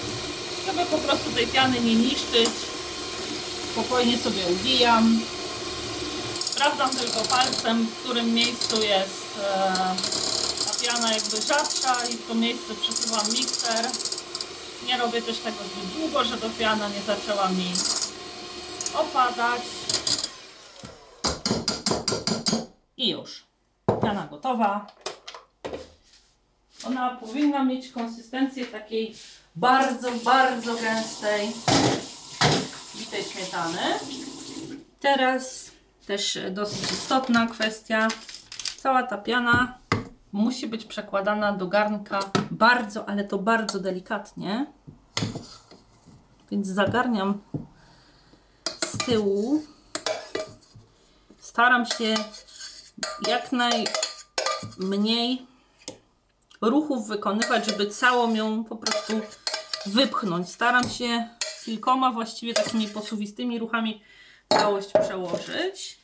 żeby 0.66 0.86
po 0.86 0.98
prostu 0.98 1.30
tej 1.30 1.46
piany 1.46 1.80
nie 1.80 1.94
niszczyć. 1.94 2.50
Spokojnie 3.72 4.18
sobie 4.18 4.46
ubijam. 4.46 5.20
Sprawdzam 6.44 6.90
tylko 6.90 7.20
palcem, 7.20 7.86
w 7.86 7.96
którym 7.96 8.34
miejscu 8.34 8.82
jest 8.82 9.38
e, 9.42 9.74
ta 10.66 10.86
piana 10.86 11.12
jakby 11.12 11.40
rzadsza 11.40 11.96
i 12.10 12.16
w 12.16 12.26
to 12.26 12.34
miejsce 12.34 12.74
przesuwam 12.74 13.32
mikser. 13.32 13.90
Nie 14.86 14.98
robię 14.98 15.22
też 15.22 15.38
tego 15.38 15.56
zbyt 15.56 16.00
długo, 16.00 16.24
żeby 16.24 16.50
piana 16.58 16.88
nie 16.88 17.02
zaczęła 17.02 17.48
mi 17.48 17.72
opadać. 18.94 19.62
I 22.96 23.08
już. 23.08 23.44
Piana 24.02 24.26
gotowa. 24.30 24.86
Ona 26.86 27.16
powinna 27.16 27.64
mieć 27.64 27.88
konsystencję 27.88 28.66
takiej 28.66 29.16
bardzo, 29.56 30.10
bardzo 30.24 30.74
gęstej 30.74 31.52
bitej 32.96 33.24
śmietany. 33.24 33.80
Teraz 35.00 35.70
też 36.06 36.38
dosyć 36.50 36.92
istotna 36.92 37.46
kwestia. 37.46 38.08
Cała 38.76 39.02
ta 39.02 39.18
piana 39.18 39.78
musi 40.32 40.66
być 40.66 40.84
przekładana 40.84 41.52
do 41.52 41.66
garnka 41.66 42.20
bardzo, 42.50 43.08
ale 43.08 43.24
to 43.24 43.38
bardzo 43.38 43.80
delikatnie. 43.80 44.66
Więc 46.50 46.66
zagarniam 46.66 47.40
z 48.84 48.98
tyłu. 49.06 49.62
Staram 51.40 51.86
się 51.86 52.14
jak 53.28 53.52
najmniej 53.52 55.46
ruchów 56.60 57.08
wykonywać, 57.08 57.66
żeby 57.66 57.86
całą 57.86 58.34
ją 58.34 58.64
po 58.64 58.76
prostu 58.76 59.20
wypchnąć. 59.86 60.48
Staram 60.48 60.88
się 60.88 61.28
kilkoma 61.64 62.12
właściwie 62.12 62.54
takimi 62.54 62.88
posuwistymi 62.88 63.58
ruchami 63.58 64.02
całość 64.48 64.90
przełożyć. 65.04 66.00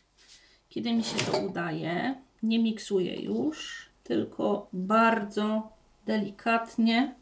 Kiedy 0.68 0.92
mi 0.92 1.04
się 1.04 1.16
to 1.32 1.38
udaje, 1.38 2.14
nie 2.42 2.58
miksuję 2.58 3.22
już, 3.22 3.88
tylko 4.04 4.68
bardzo 4.72 5.72
delikatnie, 6.06 7.14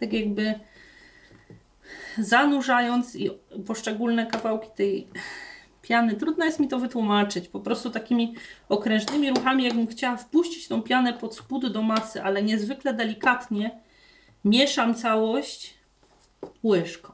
tak 0.00 0.12
jakby 0.12 0.60
zanurzając 2.18 3.16
i 3.16 3.30
poszczególne 3.66 4.26
kawałki 4.26 4.68
tej 4.76 5.08
piany. 5.82 6.14
Trudno 6.14 6.44
jest 6.44 6.60
mi 6.60 6.68
to 6.68 6.78
wytłumaczyć. 6.78 7.48
Po 7.48 7.60
prostu 7.60 7.90
takimi 7.90 8.34
okrężnymi 8.68 9.30
ruchami, 9.30 9.64
jakbym 9.64 9.86
chciała 9.86 10.16
wpuścić 10.16 10.68
tą 10.68 10.82
pianę 10.82 11.12
pod 11.12 11.36
spód 11.36 11.72
do 11.72 11.82
masy, 11.82 12.22
ale 12.22 12.42
niezwykle 12.42 12.94
delikatnie 12.94 13.80
mieszam 14.44 14.94
całość 14.94 15.74
łyżką. 16.64 17.12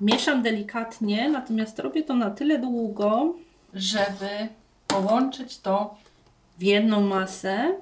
Mieszam 0.00 0.42
delikatnie, 0.42 1.30
natomiast 1.30 1.78
robię 1.78 2.02
to 2.02 2.14
na 2.14 2.30
tyle 2.30 2.58
długo, 2.58 3.34
żeby 3.74 4.48
połączyć 4.86 5.58
to 5.58 5.94
w 6.58 6.62
jedną 6.62 7.00
masę, 7.00 7.74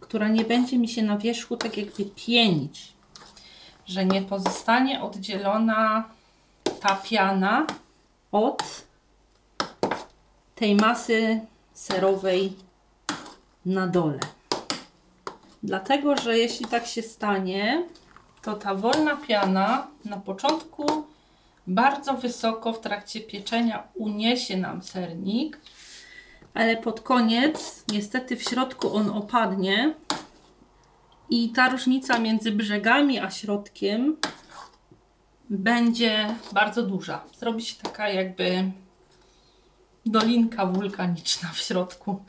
która 0.00 0.28
nie 0.28 0.44
będzie 0.44 0.78
mi 0.78 0.88
się 0.88 1.02
na 1.02 1.18
wierzchu 1.18 1.56
tak 1.56 1.76
jakby 1.76 2.04
pienić, 2.04 2.92
że 3.86 4.04
nie 4.04 4.22
pozostanie 4.22 5.02
oddzielona 5.02 6.08
ta 6.80 6.96
piana 6.96 7.66
od 8.32 8.62
tej 10.54 10.74
masy 10.74 11.40
serowej 11.72 12.52
na 13.66 13.86
dole. 13.86 14.20
Dlatego, 15.62 16.16
że 16.16 16.38
jeśli 16.38 16.66
tak 16.66 16.86
się 16.86 17.02
stanie, 17.02 17.86
to 18.42 18.54
ta 18.54 18.74
wolna 18.74 19.16
piana 19.16 19.86
na 20.04 20.16
początku 20.16 20.86
bardzo 21.66 22.14
wysoko 22.14 22.72
w 22.72 22.80
trakcie 22.80 23.20
pieczenia 23.20 23.88
uniesie 23.94 24.56
nam 24.56 24.82
sernik, 24.82 25.60
ale 26.54 26.76
pod 26.76 27.00
koniec 27.00 27.84
niestety 27.92 28.36
w 28.36 28.42
środku 28.42 28.96
on 28.96 29.10
opadnie 29.10 29.94
i 31.30 31.50
ta 31.50 31.68
różnica 31.68 32.18
między 32.18 32.52
brzegami 32.52 33.18
a 33.18 33.30
środkiem 33.30 34.16
będzie 35.50 36.34
bardzo 36.52 36.82
duża. 36.82 37.24
Zrobi 37.38 37.62
się 37.62 37.82
taka 37.82 38.08
jakby 38.08 38.70
dolinka 40.06 40.66
wulkaniczna 40.66 41.48
w 41.48 41.58
środku. 41.58 42.24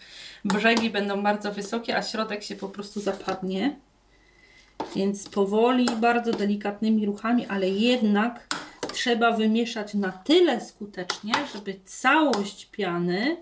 Brzegi 0.46 0.90
będą 0.90 1.24
bardzo 1.24 1.52
wysokie, 1.52 1.98
a 1.98 2.04
środek 2.04 2.44
się 2.44 2.56
po 2.56 2.70
prostu 2.70 3.02
zapadnie. 3.02 3.80
Więc 4.96 5.30
powoli, 5.30 5.86
bardzo 6.00 6.32
delikatnymi 6.32 7.06
ruchami, 7.06 7.48
ale 7.48 7.70
jednak 7.70 8.48
trzeba 8.94 9.32
wymieszać 9.32 9.94
na 9.94 10.12
tyle 10.12 10.62
skutecznie, 10.62 11.34
żeby 11.54 11.80
całość 11.86 12.66
piany 12.66 13.38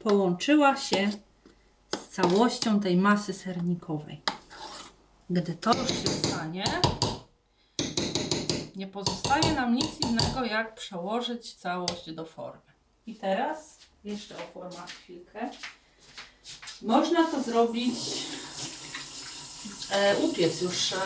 połączyła 0.00 0.76
się 0.76 1.10
z 1.96 2.08
całością 2.08 2.80
tej 2.80 2.96
masy 2.96 3.32
sernikowej. 3.32 4.20
Gdy 5.30 5.54
to 5.54 5.70
już 5.74 5.88
się 5.88 6.08
stanie, 6.08 6.64
nie 8.76 8.86
pozostaje 8.86 9.52
nam 9.52 9.74
nic 9.74 10.00
innego, 10.00 10.44
jak 10.44 10.74
przełożyć 10.74 11.54
całość 11.54 12.12
do 12.12 12.24
formy. 12.24 12.73
I 13.06 13.14
teraz 13.14 13.78
jeszcze 14.04 14.34
o 14.34 14.38
formach 14.38 14.88
chwilkę. 14.88 15.50
Można 16.82 17.24
to 17.24 17.42
zrobić, 17.42 17.94
e, 19.90 20.16
upiec 20.16 20.62
już 20.62 20.92
e, 20.92 20.96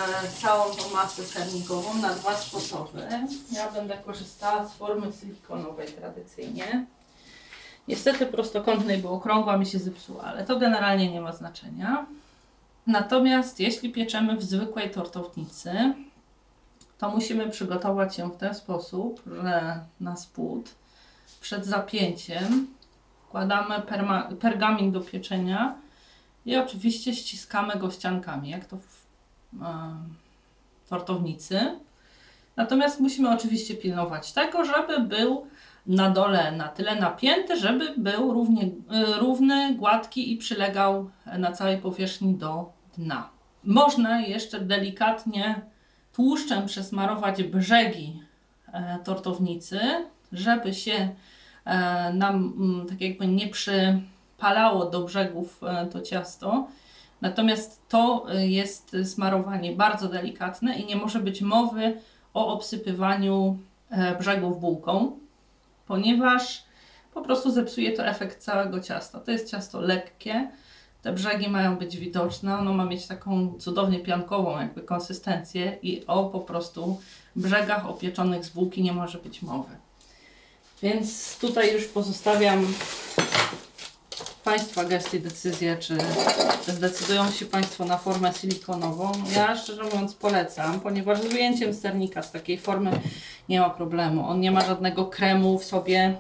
całą 0.41 0.75
tą 0.75 0.91
masę 0.91 1.25
sernikową 1.25 1.95
na 1.95 2.15
dwa 2.15 2.37
sposoby. 2.37 3.09
Ja 3.53 3.71
będę 3.71 3.99
korzystała 3.99 4.69
z 4.69 4.73
formy 4.73 5.13
silikonowej 5.21 5.89
tradycyjnie. 5.89 6.87
Niestety 7.89 8.27
prostokątnej, 8.27 8.99
bo 8.99 9.11
okrągła 9.11 9.57
mi 9.57 9.67
się 9.67 9.79
zepsuła, 9.79 10.23
ale 10.23 10.45
to 10.45 10.59
generalnie 10.59 11.13
nie 11.13 11.21
ma 11.21 11.33
znaczenia. 11.33 12.07
Natomiast 12.87 13.61
jeśli 13.61 13.93
pieczemy 13.93 14.37
w 14.37 14.43
zwykłej 14.43 14.91
tortownicy, 14.91 15.95
to 16.99 17.11
musimy 17.11 17.51
przygotować 17.51 18.19
ją 18.19 18.31
w 18.31 18.37
ten 18.37 18.55
sposób, 18.55 19.23
że 19.43 19.81
na 20.01 20.17
spód 20.17 20.71
przed 21.41 21.67
zapięciem 21.67 22.67
wkładamy 23.29 23.83
pergamin 24.41 24.93
do 24.93 25.01
pieczenia 25.01 25.75
i 26.47 26.57
oczywiście 26.57 27.15
ściskamy 27.15 27.77
go 27.77 27.91
ściankami, 27.91 28.51
jak 28.51 28.65
to 28.65 28.77
w 28.77 29.05
e, 29.63 29.97
tortownicy. 30.89 31.79
Natomiast 32.57 33.01
musimy 33.01 33.31
oczywiście 33.31 33.75
pilnować 33.75 34.33
tego, 34.33 34.65
żeby 34.65 35.01
był 35.01 35.47
na 35.87 36.11
dole 36.11 36.53
na 36.53 36.69
tyle 36.69 36.97
napięty, 36.97 37.57
żeby 37.57 37.95
był 37.97 38.33
równie, 38.33 38.71
równy, 39.19 39.75
gładki 39.75 40.33
i 40.33 40.37
przylegał 40.37 41.11
na 41.39 41.53
całej 41.53 41.79
powierzchni 41.79 42.35
do 42.35 42.73
dna. 42.97 43.29
Można 43.65 44.21
jeszcze 44.21 44.61
delikatnie 44.61 45.61
tłuszczem 46.13 46.67
przesmarować 46.67 47.43
brzegi 47.43 48.23
e, 48.73 48.99
tortownicy, 49.05 49.81
żeby 50.33 50.75
się 50.75 51.09
e, 51.65 52.13
nam 52.13 52.55
mm, 52.59 52.87
tak 52.87 53.01
jakby 53.01 53.27
nie 53.27 53.49
przypalało 53.49 54.85
do 54.85 55.01
brzegów 55.05 55.61
e, 55.63 55.87
to 55.87 56.01
ciasto. 56.01 56.69
Natomiast 57.21 57.89
to 57.89 58.27
e, 58.29 58.47
jest 58.47 58.97
smarowanie 59.05 59.73
bardzo 59.73 60.09
delikatne 60.09 60.79
i 60.79 60.87
nie 60.87 60.97
może 60.97 61.21
być 61.21 61.43
mowy 61.43 62.01
o 62.35 62.53
obsypywaniu 62.53 63.59
brzegów 64.19 64.61
bułką, 64.61 65.19
ponieważ 65.87 66.65
po 67.15 67.23
prostu 67.23 67.51
zepsuje 67.51 67.93
to 67.93 68.07
efekt 68.07 68.39
całego 68.39 68.81
ciasta. 68.81 69.21
To 69.21 69.31
jest 69.31 69.51
ciasto 69.51 69.81
lekkie, 69.81 70.51
te 71.03 71.13
brzegi 71.13 71.49
mają 71.49 71.77
być 71.77 71.97
widoczne, 71.97 72.59
ono 72.59 72.73
ma 72.73 72.85
mieć 72.85 73.07
taką 73.07 73.59
cudownie 73.59 73.99
piankową 73.99 74.61
jakby 74.61 74.83
konsystencję 74.83 75.79
i 75.83 76.07
o 76.07 76.25
po 76.25 76.41
prostu 76.41 77.01
brzegach 77.37 77.87
opieczonych 77.87 78.45
z 78.45 78.51
bułki 78.51 78.83
nie 78.83 78.93
może 78.93 79.19
być 79.19 79.43
mowy. 79.43 79.71
Więc 80.83 81.39
tutaj 81.39 81.73
już 81.73 81.85
pozostawiam 81.85 82.67
Państwa 84.45 84.85
gesty 84.85 85.17
i 85.17 85.21
decyzję, 85.21 85.77
czy 85.77 85.99
zdecydują 86.67 87.31
się 87.31 87.47
Państwo 87.47 87.85
na 87.85 87.99
formę 87.99 88.33
silikonową. 88.33 89.13
Ja 89.37 89.57
szczerze 89.57 89.85
mówiąc 89.85 90.15
polecam, 90.15 90.81
ponieważ 90.81 91.21
z 91.23 91.27
wyjęciem 91.27 91.75
sternika 91.75 92.23
z 92.23 92.33
takiej 92.33 92.59
formy 92.59 92.91
nie 93.49 93.61
ma 93.61 93.71
problemu. 93.71 94.29
On 94.29 94.41
nie 94.41 94.51
ma 94.51 94.65
żadnego 94.65 95.07
kremu 95.07 95.59
w 95.59 95.65
sobie, 95.65 96.17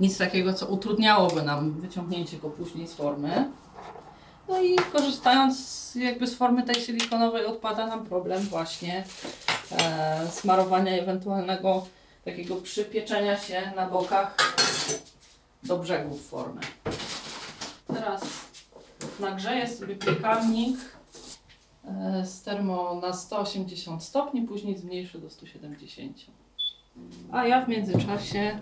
nic 0.00 0.18
takiego, 0.18 0.54
co 0.54 0.66
utrudniałoby 0.66 1.42
nam 1.42 1.72
wyciągnięcie 1.72 2.38
go 2.38 2.50
później 2.50 2.88
z 2.88 2.94
formy. 2.94 3.50
No 4.48 4.62
i 4.62 4.76
korzystając 4.92 5.94
jakby 5.94 6.26
z 6.26 6.34
formy 6.34 6.62
tej 6.62 6.74
silikonowej 6.74 7.46
odpada 7.46 7.86
nam 7.86 8.06
problem 8.06 8.42
właśnie 8.42 9.04
e, 9.72 10.30
smarowania 10.30 10.92
ewentualnego 10.92 11.86
takiego 12.30 12.56
przypieczenia 12.56 13.36
się 13.36 13.72
na 13.76 13.88
bokach 13.88 14.36
do 15.62 15.78
brzegów 15.78 16.28
formy. 16.28 16.60
Teraz 17.86 18.22
nagrzeję 19.20 19.68
sobie 19.68 19.96
piekarnik 19.96 20.78
e, 21.84 22.26
z 22.26 22.42
termo 22.42 23.00
na 23.02 23.12
180 23.12 24.02
stopni, 24.02 24.42
później 24.42 24.78
zmniejszę 24.78 25.18
do 25.18 25.30
170. 25.30 26.16
A 27.32 27.46
ja 27.46 27.64
w 27.64 27.68
międzyczasie 27.68 28.58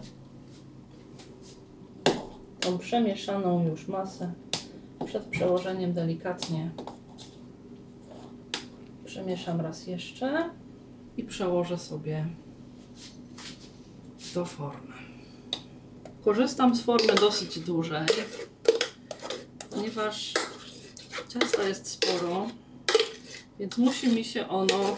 tą 2.61 2.79
przemieszaną 2.79 3.69
już 3.69 3.89
masę 3.89 4.33
przed 5.07 5.25
przełożeniem 5.25 5.93
delikatnie 5.93 6.71
przemieszam 9.05 9.61
raz 9.61 9.87
jeszcze 9.87 10.51
i 11.17 11.25
przełożę 11.25 11.79
sobie 11.79 12.27
do 14.35 14.45
formy. 14.45 14.95
Korzystam 16.25 16.77
z 16.77 16.83
formy 16.83 17.15
dosyć 17.15 17.59
dużej, 17.59 18.07
ponieważ 19.71 20.33
ciasta 21.29 21.63
jest 21.63 21.87
sporo, 21.87 22.47
więc 23.59 23.79
musi 23.79 24.09
mi 24.09 24.25
się 24.25 24.49
ono 24.49 24.97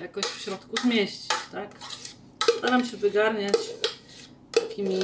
jakoś 0.00 0.24
w 0.24 0.40
środku 0.40 0.76
zmieścić, 0.76 1.30
tak? 1.52 1.70
Staram 2.58 2.86
się 2.86 2.96
wygarniać 2.96 3.54
takimi 4.52 4.98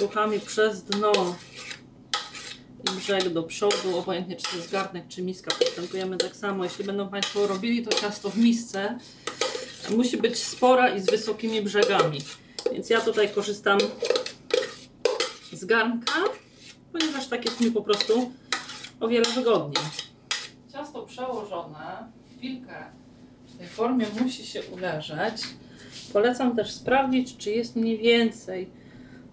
ruchami 0.00 0.40
przez 0.40 0.82
dno 0.82 1.36
i 2.84 2.96
brzeg 3.00 3.28
do 3.28 3.42
przodu, 3.42 3.98
obojętnie 3.98 4.36
czy 4.36 4.50
to 4.50 4.56
jest 4.56 4.70
garnek, 4.70 5.04
czy 5.08 5.22
miska, 5.22 5.50
postępujemy 5.50 6.18
tak 6.18 6.36
samo. 6.36 6.64
Jeśli 6.64 6.84
będą 6.84 7.08
Państwo 7.08 7.46
robili 7.46 7.82
to 7.82 8.00
ciasto 8.00 8.30
w 8.30 8.36
misce, 8.36 8.98
musi 9.90 10.16
być 10.16 10.38
spora 10.38 10.94
i 10.94 11.00
z 11.00 11.10
wysokimi 11.10 11.62
brzegami. 11.62 12.18
Więc 12.72 12.90
ja 12.90 13.00
tutaj 13.00 13.28
korzystam 13.28 13.78
z 15.52 15.64
garnka, 15.64 16.12
ponieważ 16.92 17.28
tak 17.28 17.44
jest 17.44 17.60
mi 17.60 17.70
po 17.70 17.82
prostu 17.82 18.30
o 19.00 19.08
wiele 19.08 19.30
wygodniej. 19.34 19.84
Ciasto 20.72 21.02
przełożone, 21.02 22.12
chwilkę 22.36 22.84
w 23.46 23.58
tej 23.58 23.66
formie 23.66 24.06
musi 24.20 24.46
się 24.46 24.62
uleżeć. 24.62 25.42
Polecam 26.12 26.56
też 26.56 26.72
sprawdzić, 26.72 27.36
czy 27.36 27.50
jest 27.50 27.76
mniej 27.76 27.98
więcej 27.98 28.70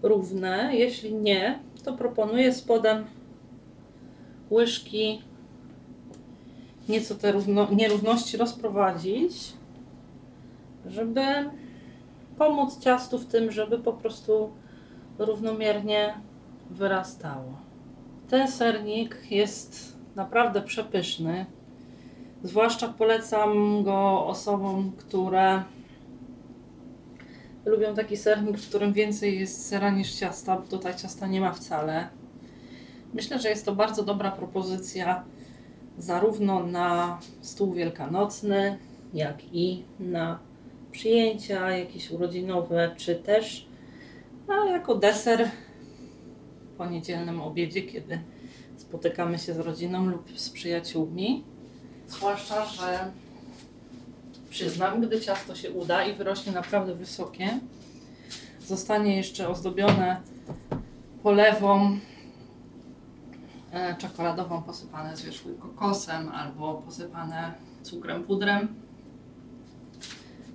równe. 0.03 0.71
Jeśli 0.73 1.13
nie, 1.13 1.59
to 1.83 1.93
proponuję 1.93 2.53
spodem 2.53 3.05
łyżki 4.51 5.21
nieco 6.89 7.15
te 7.15 7.31
równo, 7.31 7.67
nierówności 7.71 8.37
rozprowadzić, 8.37 9.33
żeby 10.89 11.21
pomóc 12.37 12.79
ciastu 12.79 13.17
w 13.17 13.25
tym, 13.25 13.51
żeby 13.51 13.79
po 13.79 13.93
prostu 13.93 14.49
równomiernie 15.17 16.13
wyrastało. 16.69 17.57
Ten 18.29 18.47
sernik 18.47 19.31
jest 19.31 19.97
naprawdę 20.15 20.61
przepyszny. 20.61 21.45
Zwłaszcza 22.43 22.87
polecam 22.87 23.83
go 23.83 24.25
osobom, 24.25 24.91
które 24.97 25.63
lubią 27.65 27.95
taki 27.95 28.17
sernik, 28.17 28.57
w 28.57 28.69
którym 28.69 28.93
więcej 28.93 29.39
jest 29.39 29.67
sera 29.67 29.89
niż 29.89 30.11
ciasta, 30.11 30.55
bo 30.55 30.67
tutaj 30.67 30.95
ciasta 30.95 31.27
nie 31.27 31.41
ma 31.41 31.51
wcale. 31.51 32.07
Myślę, 33.13 33.39
że 33.39 33.49
jest 33.49 33.65
to 33.65 33.75
bardzo 33.75 34.03
dobra 34.03 34.31
propozycja 34.31 35.23
zarówno 35.97 36.63
na 36.63 37.19
stół 37.41 37.73
wielkanocny, 37.73 38.77
jak 39.13 39.53
i 39.53 39.83
na 39.99 40.39
przyjęcia 40.91 41.77
jakieś 41.77 42.11
urodzinowe, 42.11 42.95
czy 42.97 43.15
też 43.15 43.67
no, 44.47 44.65
jako 44.65 44.95
deser 44.95 45.49
po 46.77 46.85
niedzielnym 46.85 47.41
obiedzie, 47.41 47.81
kiedy 47.81 48.19
spotykamy 48.77 49.39
się 49.39 49.53
z 49.53 49.59
rodziną 49.59 50.05
lub 50.05 50.39
z 50.39 50.49
przyjaciółmi. 50.49 51.43
Zwłaszcza, 52.07 52.65
że 52.65 53.11
przyznam, 54.49 55.01
gdy 55.01 55.21
ciasto 55.21 55.55
się 55.55 55.71
uda 55.71 56.05
i 56.05 56.13
wyrośnie 56.13 56.51
naprawdę 56.51 56.95
wysokie, 56.95 57.59
zostanie 58.65 59.17
jeszcze 59.17 59.49
ozdobione 59.49 60.21
polewą 61.23 61.97
e, 63.71 63.95
czekoladową 63.97 64.61
posypane 64.61 65.17
z 65.17 65.21
wierzchu 65.21 65.49
kokosem 65.49 66.29
albo 66.29 66.73
posypane 66.73 67.53
cukrem 67.83 68.23
pudrem. 68.23 68.88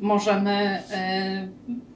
Możemy 0.01 0.83
e, 0.91 1.49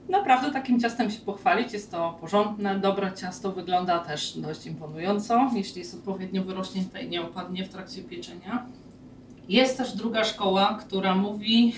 naprawdę 0.08 0.50
takim 0.50 0.80
ciastem 0.80 1.10
się 1.10 1.20
pochwalić. 1.20 1.72
Jest 1.72 1.90
to 1.90 2.18
porządne, 2.20 2.78
dobre 2.78 3.12
ciasto, 3.12 3.52
wygląda 3.52 3.98
też 3.98 4.38
dość 4.38 4.66
imponująco, 4.66 5.50
jeśli 5.54 5.78
jest 5.78 5.94
odpowiednio 5.94 6.44
wyrośnięte 6.44 7.02
i 7.02 7.08
nie 7.08 7.22
opadnie 7.22 7.64
w 7.64 7.68
trakcie 7.68 8.02
pieczenia. 8.02 8.66
Jest 9.48 9.78
też 9.78 9.92
druga 9.92 10.24
szkoła, 10.24 10.78
która 10.80 11.14
mówi 11.14 11.74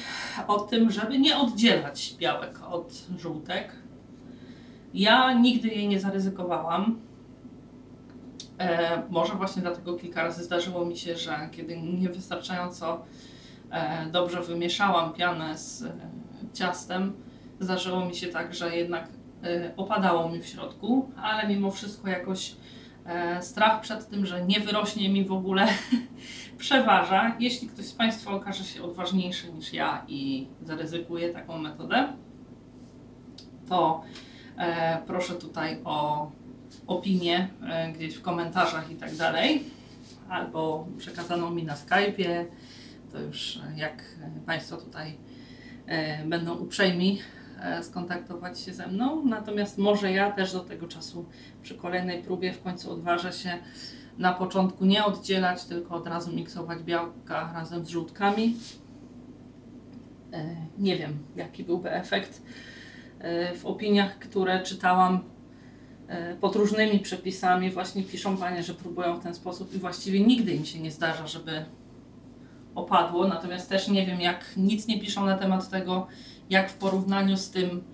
o 0.46 0.61
tym, 0.61 0.90
żeby 0.90 1.18
nie 1.18 1.37
oddzielać 1.37 2.14
białek 2.18 2.61
od 2.70 2.92
żółtek. 3.18 3.72
Ja 4.94 5.33
nigdy 5.33 5.68
jej 5.68 5.88
nie 5.88 6.00
zaryzykowałam. 6.00 6.98
E, 8.59 9.02
może 9.11 9.35
właśnie 9.35 9.62
dlatego 9.62 9.94
kilka 9.94 10.22
razy 10.22 10.44
zdarzyło 10.44 10.85
mi 10.85 10.96
się, 10.96 11.16
że 11.16 11.48
kiedy 11.52 11.78
niewystarczająco 11.83 13.02
dobrze 14.12 14.40
wymieszałam 14.42 15.12
pianę 15.12 15.59
z 15.59 15.83
e, 15.83 15.92
ciastem, 16.52 17.12
zdarzyło 17.61 18.04
mi 18.04 18.14
się 18.14 18.26
tak, 18.26 18.54
że 18.54 18.76
jednak 18.76 19.09
e, 19.44 19.72
opadało 19.76 20.28
mi 20.28 20.40
w 20.40 20.46
środku, 20.46 21.11
ale 21.16 21.48
mimo 21.48 21.70
wszystko 21.70 22.09
jakoś 22.09 22.56
e, 23.04 23.42
strach 23.42 23.80
przed 23.80 24.09
tym, 24.09 24.26
że 24.26 24.44
nie 24.44 24.61
wyrośnie 24.61 25.09
mi 25.09 25.24
w 25.24 25.33
ogóle 25.33 25.68
przeważa. 26.59 27.37
Jeśli 27.40 27.68
ktoś 27.68 27.85
z 27.87 27.92
Państwa 27.92 28.30
okaże 28.30 28.64
się 28.64 28.83
odważniejszy 28.83 29.52
niż 29.52 29.72
ja 29.72 30.04
i 30.09 30.48
zaryzykuje 30.62 31.33
taką 31.33 31.59
metodę, 31.59 32.12
to 33.68 34.02
e, 34.59 35.02
proszę 35.06 35.35
tutaj 35.35 35.78
o 35.85 36.30
opinię 36.87 37.48
e, 37.62 37.92
gdzieś 37.92 38.14
w 38.14 38.22
komentarzach 38.22 38.90
i 38.90 38.94
tak 38.94 39.16
dalej, 39.16 39.64
albo 40.28 40.87
przekazaną 40.98 41.50
mi 41.50 41.64
na 41.64 41.74
Skype'ie. 41.74 42.44
To 43.12 43.20
już 43.20 43.57
e, 43.57 43.79
jak 43.79 44.03
Państwo 44.46 44.77
tutaj 44.77 45.16
e, 45.87 46.25
będą 46.25 46.55
uprzejmi 46.55 47.18
e, 47.61 47.83
skontaktować 47.83 48.61
się 48.61 48.75
ze 48.75 48.87
mną. 48.87 49.25
Natomiast 49.27 49.79
może 49.79 50.12
ja 50.12 50.33
też 50.33 50.53
do 50.53 50.61
tego 50.61 50.88
czasu 50.88 51.27
przy 51.62 51.75
kolejnej 51.75 52.23
próbie 52.23 52.53
w 52.53 52.62
końcu 52.62 52.92
odważę 52.92 53.33
się 53.33 53.59
na 54.18 54.33
początku 54.33 54.85
nie 54.85 55.05
oddzielać, 55.05 55.64
tylko 55.64 55.94
od 55.94 56.07
razu 56.07 56.33
miksować 56.33 56.83
białka 56.83 57.53
razem 57.55 57.85
z 57.85 57.88
żółtkami. 57.88 58.57
Nie 60.79 60.96
wiem, 60.96 61.18
jaki 61.37 61.64
byłby 61.64 61.92
efekt. 61.92 62.42
W 63.55 63.61
opiniach, 63.64 64.18
które 64.18 64.62
czytałam 64.62 65.20
pod 66.40 66.57
różnymi 66.57 66.99
przepisami, 66.99 67.70
właśnie 67.70 68.03
piszą 68.03 68.37
panie, 68.37 68.62
że 68.62 68.75
próbują 68.75 69.20
w 69.20 69.23
ten 69.23 69.35
sposób 69.35 69.75
i 69.75 69.79
właściwie 69.79 70.20
nigdy 70.20 70.53
im 70.53 70.64
się 70.64 70.81
nie 70.81 70.90
zdarza, 70.90 71.27
żeby 71.27 71.64
opadło. 72.74 73.28
Natomiast 73.28 73.68
też 73.68 73.88
nie 73.88 74.06
wiem, 74.06 74.20
jak 74.20 74.44
nic 74.56 74.87
nie 74.87 75.00
piszą 75.00 75.26
na 75.26 75.38
temat 75.38 75.70
tego, 75.70 76.06
jak 76.50 76.70
w 76.70 76.74
porównaniu 76.74 77.37
z 77.37 77.50
tym 77.50 77.85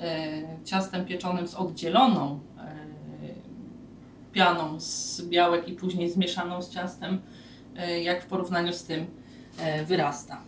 e, 0.00 0.42
ciastem 0.64 1.04
pieczonym 1.04 1.48
z 1.48 1.54
oddzieloną 1.54 2.40
e, 2.58 2.72
pianą 4.32 4.80
z 4.80 5.22
białek 5.22 5.68
i 5.68 5.72
później 5.72 6.10
zmieszaną 6.10 6.62
z 6.62 6.70
ciastem, 6.70 7.20
e, 7.76 8.02
jak 8.02 8.24
w 8.24 8.26
porównaniu 8.26 8.72
z 8.72 8.84
tym 8.84 9.06
e, 9.58 9.84
wyrasta. 9.84 10.40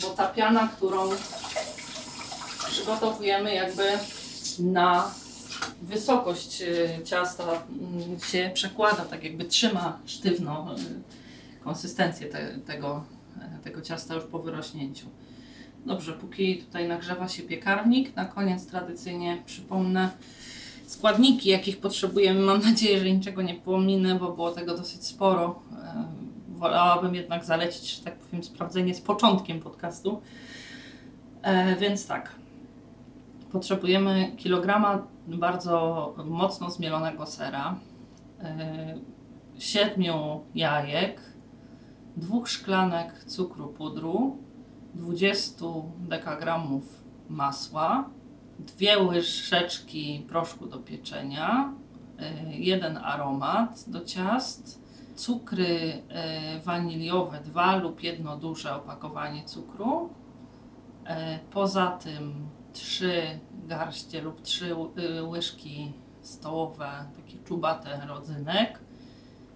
Bo 0.00 0.10
ta 0.10 0.26
piana, 0.28 0.68
którą 0.76 1.10
przygotowujemy 2.68 3.54
jakby 3.54 3.84
na 4.58 5.10
wysokość 5.82 6.62
e, 6.62 7.04
ciasta 7.04 7.44
mm, 7.44 8.20
się 8.20 8.50
przekłada, 8.54 9.04
tak 9.04 9.24
jakby 9.24 9.44
trzyma 9.44 9.98
sztywno 10.06 10.74
e, 10.74 10.78
konsystencję 11.64 12.26
te, 12.26 12.58
tego, 12.58 13.04
tego 13.64 13.80
ciasta 13.80 14.14
już 14.14 14.24
po 14.24 14.38
wyrośnięciu. 14.38 15.06
Dobrze, 15.86 16.12
póki 16.12 16.58
tutaj 16.58 16.88
nagrzewa 16.88 17.28
się 17.28 17.42
piekarnik, 17.42 18.16
na 18.16 18.24
koniec 18.24 18.66
tradycyjnie 18.66 19.42
przypomnę 19.46 20.10
składniki, 20.86 21.48
jakich 21.48 21.80
potrzebujemy. 21.80 22.40
Mam 22.40 22.60
nadzieję, 22.62 22.98
że 22.98 23.10
niczego 23.10 23.42
nie 23.42 23.54
pominę, 23.54 24.14
bo 24.14 24.32
było 24.32 24.50
tego 24.50 24.76
dosyć 24.76 25.06
sporo. 25.06 25.62
E, 25.72 26.04
Wolałabym 26.48 27.14
jednak 27.14 27.44
zalecić, 27.44 27.96
że 27.96 28.04
tak 28.04 28.14
powiem, 28.14 28.44
sprawdzenie 28.44 28.94
z 28.94 29.00
początkiem 29.00 29.60
podcastu. 29.60 30.22
E, 31.42 31.76
Więc 31.76 32.06
tak, 32.06 32.32
potrzebujemy 33.52 34.32
kilograma 34.36 35.06
bardzo 35.26 36.14
mocno 36.24 36.70
zmielonego 36.70 37.26
sera, 37.26 37.78
e, 38.40 38.98
siedmiu 39.58 40.40
jajek, 40.54 41.20
dwóch 42.16 42.48
szklanek 42.48 43.24
cukru 43.24 43.68
pudru, 43.68 44.38
20 44.94 45.64
dekagramów 45.98 47.04
masła, 47.28 48.10
dwie 48.58 48.98
łyżeczki 48.98 50.24
proszku 50.28 50.66
do 50.66 50.78
pieczenia, 50.78 51.72
y, 52.20 52.52
jeden 52.52 52.96
aromat 52.96 53.84
do 53.86 54.04
ciast, 54.04 54.84
cukry 55.16 56.02
y, 56.56 56.60
waniliowe, 56.60 57.40
dwa 57.40 57.76
lub 57.76 58.02
jedno 58.02 58.36
duże 58.36 58.76
opakowanie 58.76 59.44
cukru, 59.44 60.08
y, 60.08 61.08
poza 61.50 61.86
tym 61.86 62.48
trzy 62.72 63.22
garście 63.66 64.22
lub 64.22 64.42
trzy 64.42 64.74
łyżki 65.22 65.92
stołowe, 66.22 66.88
takie 67.16 67.38
czubate 67.38 68.06
rodzynek, 68.06 68.78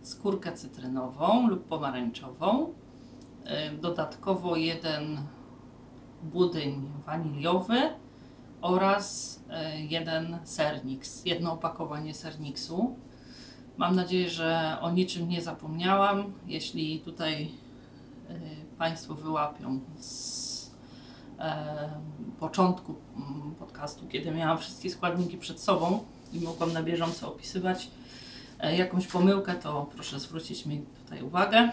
skórkę 0.09 0.53
cytrynową 0.53 1.49
lub 1.49 1.65
pomarańczową, 1.65 2.67
y, 2.67 3.77
dodatkowo 3.81 4.57
jeden 4.57 5.19
budyń 6.23 6.89
waniliowy 7.07 7.91
oraz 8.61 9.39
e, 9.51 9.81
jeden 9.81 10.39
serniks, 10.45 11.25
jedno 11.25 11.53
opakowanie 11.53 12.15
serniksu. 12.15 12.97
Mam 13.77 13.97
nadzieję, 13.97 14.31
że 14.31 14.77
o 14.81 14.91
niczym 14.91 15.29
nie 15.29 15.43
zapomniałam. 15.43 16.33
Jeśli 16.47 17.01
tutaj 17.01 17.51
e, 18.29 18.35
Państwo 18.79 19.15
wyłapią 19.15 19.81
z 19.99 20.49
początku 22.41 22.95
mm, 23.17 23.55
podcastu, 23.55 24.07
kiedy 24.07 24.31
miałam 24.31 24.59
wszystkie 24.59 24.91
składniki 24.91 25.37
przed 25.37 25.61
sobą 25.61 26.05
i 26.33 26.41
mogłam 26.41 26.73
na 26.73 26.83
bieżąco 26.83 27.29
opisywać 27.29 27.91
jakąś 28.79 29.07
pomyłkę, 29.07 29.55
to 29.55 29.91
proszę 29.95 30.21
zwrócić 30.21 30.67
mi 30.67 30.85
tutaj 31.05 31.23
uwagę. 31.23 31.71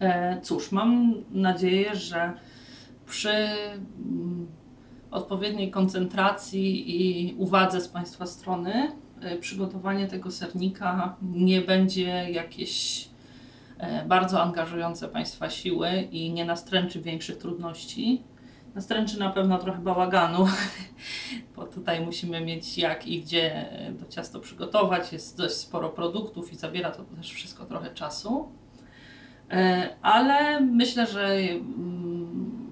E, 0.00 0.40
Cóż, 0.40 0.72
mam 0.72 1.14
nadzieję, 1.30 1.96
że 1.96 2.32
przy 3.06 3.30
mm, 3.30 4.46
odpowiedniej 5.10 5.70
koncentracji 5.70 6.96
i 7.02 7.34
uwadze 7.34 7.80
z 7.80 7.88
Państwa 7.88 8.26
strony 8.26 8.92
y, 9.34 9.38
przygotowanie 9.38 10.06
tego 10.06 10.30
sernika 10.30 11.16
nie 11.22 11.60
będzie 11.60 12.30
jakieś 12.30 13.08
e, 13.78 14.04
bardzo 14.04 14.42
angażujące 14.42 15.08
Państwa 15.08 15.50
siły 15.50 15.90
i 16.10 16.32
nie 16.32 16.44
nastręczy 16.44 17.00
większych 17.00 17.38
trudności. 17.38 18.22
Nastręczy 18.76 19.18
na 19.18 19.30
pewno 19.30 19.58
trochę 19.58 19.78
bałaganu, 19.78 20.46
bo 21.56 21.66
tutaj 21.66 22.04
musimy 22.04 22.40
mieć 22.40 22.78
jak 22.78 23.06
i 23.06 23.20
gdzie 23.20 23.70
e, 23.72 23.92
to 23.92 24.06
ciasto 24.06 24.40
przygotować. 24.40 25.12
Jest 25.12 25.38
dość 25.38 25.54
sporo 25.54 25.88
produktów 25.88 26.52
i 26.52 26.56
zabiera 26.56 26.90
to 26.90 27.04
też 27.04 27.32
wszystko 27.32 27.66
trochę 27.66 27.94
czasu. 27.94 28.48
E, 29.50 29.88
Ale 30.02 30.60
myślę, 30.60 31.06
że 31.06 31.26
mm, 31.26 32.70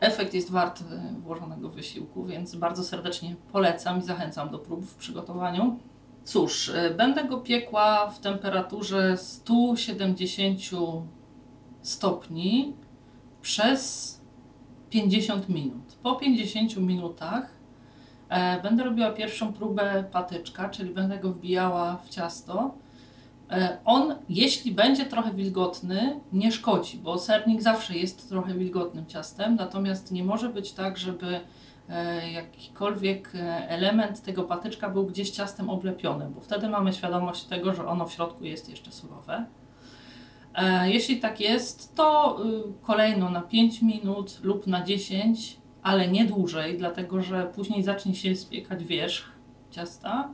efekt 0.00 0.34
jest 0.34 0.50
wart 0.50 0.80
e, 0.80 1.14
włożonego 1.20 1.68
wysiłku, 1.68 2.24
więc 2.24 2.54
bardzo 2.54 2.84
serdecznie 2.84 3.36
polecam 3.52 3.98
i 3.98 4.02
zachęcam 4.02 4.50
do 4.50 4.58
prób 4.58 4.86
w 4.86 4.94
przygotowaniu. 4.94 5.78
Cóż, 6.24 6.72
będę 6.96 7.24
go 7.24 7.38
piekła 7.40 8.10
w 8.10 8.20
temperaturze 8.20 9.16
170 9.16 10.60
stopni 11.82 12.76
przez 13.40 14.21
50 14.92 15.48
minut. 15.48 15.96
Po 16.02 16.16
50 16.16 16.76
minutach 16.76 17.50
e, 18.28 18.62
będę 18.62 18.84
robiła 18.84 19.10
pierwszą 19.10 19.52
próbę 19.52 20.04
patyczka, 20.12 20.68
czyli 20.68 20.94
będę 20.94 21.18
go 21.18 21.32
wbijała 21.32 21.96
w 21.96 22.08
ciasto. 22.08 22.74
E, 23.50 23.78
On, 23.84 24.14
jeśli 24.28 24.72
będzie 24.72 25.06
trochę 25.06 25.32
wilgotny, 25.32 26.20
nie 26.32 26.52
szkodzi, 26.52 26.98
bo 26.98 27.18
sernik 27.18 27.62
zawsze 27.62 27.94
jest 27.94 28.28
trochę 28.28 28.54
wilgotnym 28.54 29.06
ciastem, 29.06 29.56
natomiast 29.56 30.12
nie 30.12 30.24
może 30.24 30.48
być 30.48 30.72
tak, 30.72 30.98
żeby 30.98 31.40
e, 31.88 32.30
jakikolwiek 32.30 33.34
e, 33.34 33.68
element 33.68 34.22
tego 34.22 34.42
patyczka 34.42 34.88
był 34.88 35.06
gdzieś 35.06 35.30
ciastem 35.30 35.70
oblepiony, 35.70 36.28
bo 36.34 36.40
wtedy 36.40 36.68
mamy 36.68 36.92
świadomość 36.92 37.44
tego, 37.44 37.74
że 37.74 37.86
ono 37.86 38.06
w 38.06 38.12
środku 38.12 38.44
jest 38.44 38.68
jeszcze 38.68 38.92
surowe. 38.92 39.46
E, 40.54 40.90
Jeśli 40.90 41.20
tak 41.20 41.40
jest, 41.40 41.94
to 41.94 42.38
y, 42.46 42.82
kolejno 42.82 43.30
na 43.30 43.40
5 43.40 43.82
minut 43.82 44.40
lub 44.42 44.66
na 44.66 44.84
10, 44.84 45.56
ale 45.82 46.08
nie 46.08 46.24
dłużej, 46.24 46.78
dlatego 46.78 47.22
że 47.22 47.46
później 47.54 47.82
zacznie 47.82 48.14
się 48.14 48.36
spiekać 48.36 48.84
wierzch 48.84 49.32
ciasta. 49.70 50.28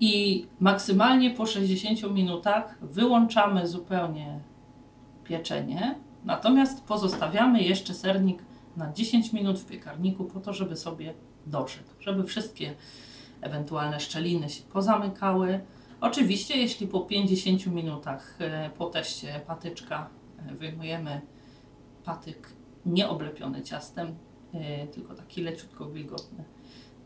I 0.00 0.46
maksymalnie 0.60 1.30
po 1.30 1.46
60 1.46 2.14
minutach 2.14 2.78
wyłączamy 2.82 3.66
zupełnie 3.66 4.40
pieczenie, 5.24 5.94
natomiast 6.24 6.84
pozostawiamy 6.84 7.62
jeszcze 7.62 7.94
sernik 7.94 8.38
na 8.76 8.92
10 8.92 9.32
minut 9.32 9.58
w 9.58 9.66
piekarniku 9.66 10.24
po 10.24 10.40
to, 10.40 10.52
żeby 10.52 10.76
sobie 10.76 11.14
doszedł, 11.46 11.88
żeby 12.00 12.24
wszystkie 12.24 12.74
ewentualne 13.40 14.00
szczeliny 14.00 14.50
się 14.50 14.62
pozamykały. 14.62 15.60
Oczywiście, 16.00 16.56
jeśli 16.56 16.86
po 16.86 17.00
50 17.00 17.66
minutach 17.66 18.36
e, 18.38 18.70
po 18.70 18.86
teście 18.86 19.40
patyczka 19.46 20.10
e, 20.38 20.54
wyjmujemy 20.54 21.20
patyk 22.04 22.52
nieoblepiony 22.86 23.62
ciastem, 23.62 24.14
e, 24.54 24.86
tylko 24.86 25.14
taki 25.14 25.42
leciutko 25.42 25.86
wilgotny, 25.86 26.44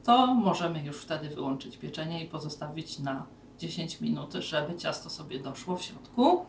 to 0.05 0.35
możemy 0.35 0.85
już 0.85 1.03
wtedy 1.03 1.29
wyłączyć 1.29 1.77
pieczenie 1.77 2.25
i 2.25 2.29
pozostawić 2.29 2.99
na 2.99 3.27
10 3.59 4.01
minut, 4.01 4.33
żeby 4.35 4.77
ciasto 4.77 5.11
sobie 5.11 5.39
doszło 5.39 5.77
w 5.77 5.83
środku. 5.83 6.45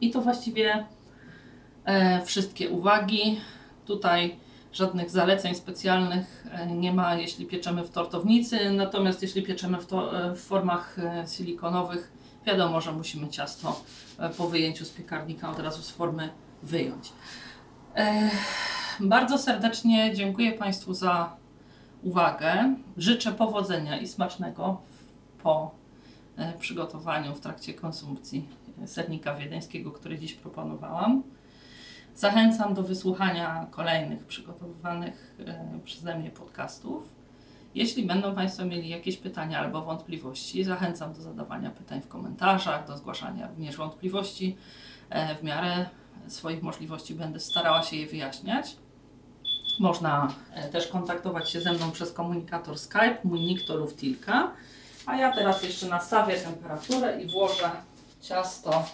I 0.00 0.10
to 0.10 0.20
właściwie 0.20 0.86
wszystkie 2.24 2.70
uwagi. 2.70 3.40
Tutaj 3.86 4.36
żadnych 4.72 5.10
zaleceń 5.10 5.54
specjalnych 5.54 6.46
e, 6.52 6.66
nie 6.66 6.92
ma, 6.92 7.14
jeśli 7.14 7.46
pieczemy 7.46 7.84
w 7.84 7.90
tortownicy, 7.90 8.70
natomiast 8.70 9.22
jeśli 9.22 9.42
pieczemy 9.42 9.78
w, 9.78 9.86
to, 9.86 10.26
e, 10.26 10.34
w 10.34 10.40
formach 10.40 10.98
e, 10.98 11.24
silikonowych, 11.28 12.12
wiadomo, 12.46 12.80
że 12.80 12.92
musimy 12.92 13.28
ciasto 13.28 13.84
po 14.36 14.48
wyjęciu 14.48 14.84
z 14.84 14.90
piekarnika 14.90 15.50
od 15.50 15.58
razu 15.58 15.82
z 15.82 15.90
formy 15.90 16.30
wyjąć. 16.62 17.12
Bardzo 19.00 19.38
serdecznie 19.38 20.14
dziękuję 20.14 20.52
Państwu 20.52 20.94
za 20.94 21.36
uwagę. 22.02 22.74
Życzę 22.96 23.32
powodzenia 23.32 23.98
i 23.98 24.08
smacznego 24.08 24.80
po 25.42 25.74
przygotowaniu 26.58 27.34
w 27.34 27.40
trakcie 27.40 27.74
konsumpcji 27.74 28.48
sernika 28.86 29.34
wiedeńskiego, 29.34 29.90
który 29.90 30.18
dziś 30.18 30.34
proponowałam. 30.34 31.22
Zachęcam 32.14 32.74
do 32.74 32.82
wysłuchania 32.82 33.66
kolejnych 33.70 34.26
przygotowywanych 34.26 35.34
e, 35.46 35.78
przeze 35.84 36.18
mnie 36.18 36.30
podcastów. 36.30 37.12
Jeśli 37.74 38.06
będą 38.06 38.34
Państwo 38.34 38.64
mieli 38.64 38.88
jakieś 38.88 39.16
pytania 39.16 39.58
albo 39.58 39.82
wątpliwości, 39.82 40.64
zachęcam 40.64 41.12
do 41.12 41.22
zadawania 41.22 41.70
pytań 41.70 42.00
w 42.00 42.08
komentarzach, 42.08 42.86
do 42.86 42.96
zgłaszania 42.98 43.48
również 43.48 43.76
wątpliwości. 43.76 44.56
E, 45.10 45.34
W 45.34 45.42
miarę 45.42 45.86
swoich 46.28 46.62
możliwości 46.62 47.14
będę 47.14 47.40
starała 47.40 47.82
się 47.82 47.96
je 47.96 48.06
wyjaśniać. 48.06 48.76
Można 49.80 50.34
e, 50.54 50.68
też 50.68 50.86
kontaktować 50.86 51.50
się 51.50 51.60
ze 51.60 51.72
mną 51.72 51.90
przez 51.90 52.12
komunikator 52.12 52.78
Skype, 52.78 53.16
mój 53.24 53.40
nick 53.40 53.66
to 53.66 53.76
Luftilka. 53.76 54.50
A 55.06 55.16
ja 55.16 55.32
teraz 55.32 55.62
jeszcze 55.62 55.86
nastawię 55.88 56.36
temperaturę 56.36 57.22
i 57.22 57.26
włożę 57.26 57.70
ciasto 58.20 58.84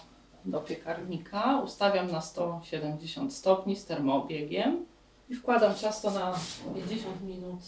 do 0.47 0.59
piekarnika. 0.61 1.59
Ustawiam 1.59 2.11
na 2.11 2.21
170 2.21 3.33
stopni 3.33 3.75
z 3.75 3.85
termoobiegiem. 3.85 4.85
I 5.29 5.35
wkładam 5.35 5.75
ciasto 5.75 6.11
na 6.11 6.33
50 6.75 7.21
minut 7.21 7.59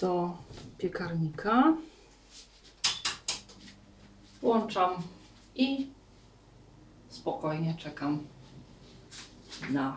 do 0.00 0.36
piekarnika. 0.78 1.76
Włączam 4.42 4.90
i 5.54 5.86
spokojnie 7.08 7.74
czekam 7.78 8.26
na 9.70 9.96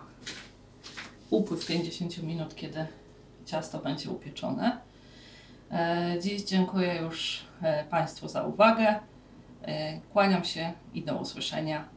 upływ 1.30 1.66
50 1.66 2.24
minut, 2.24 2.56
kiedy 2.56 2.88
ciasto 3.46 3.80
będzie 3.80 4.10
upieczone. 4.10 4.78
E, 5.72 6.18
Dziś 6.22 6.42
dziękuję 6.44 6.96
już 6.96 7.46
e, 7.62 7.84
Państwu 7.84 8.28
za 8.28 8.44
uwagę. 8.44 9.00
E, 9.62 10.00
Kłaniam 10.14 10.44
się 10.44 10.74
i 10.94 11.04
do 11.04 11.16
usłyszenia. 11.18 11.97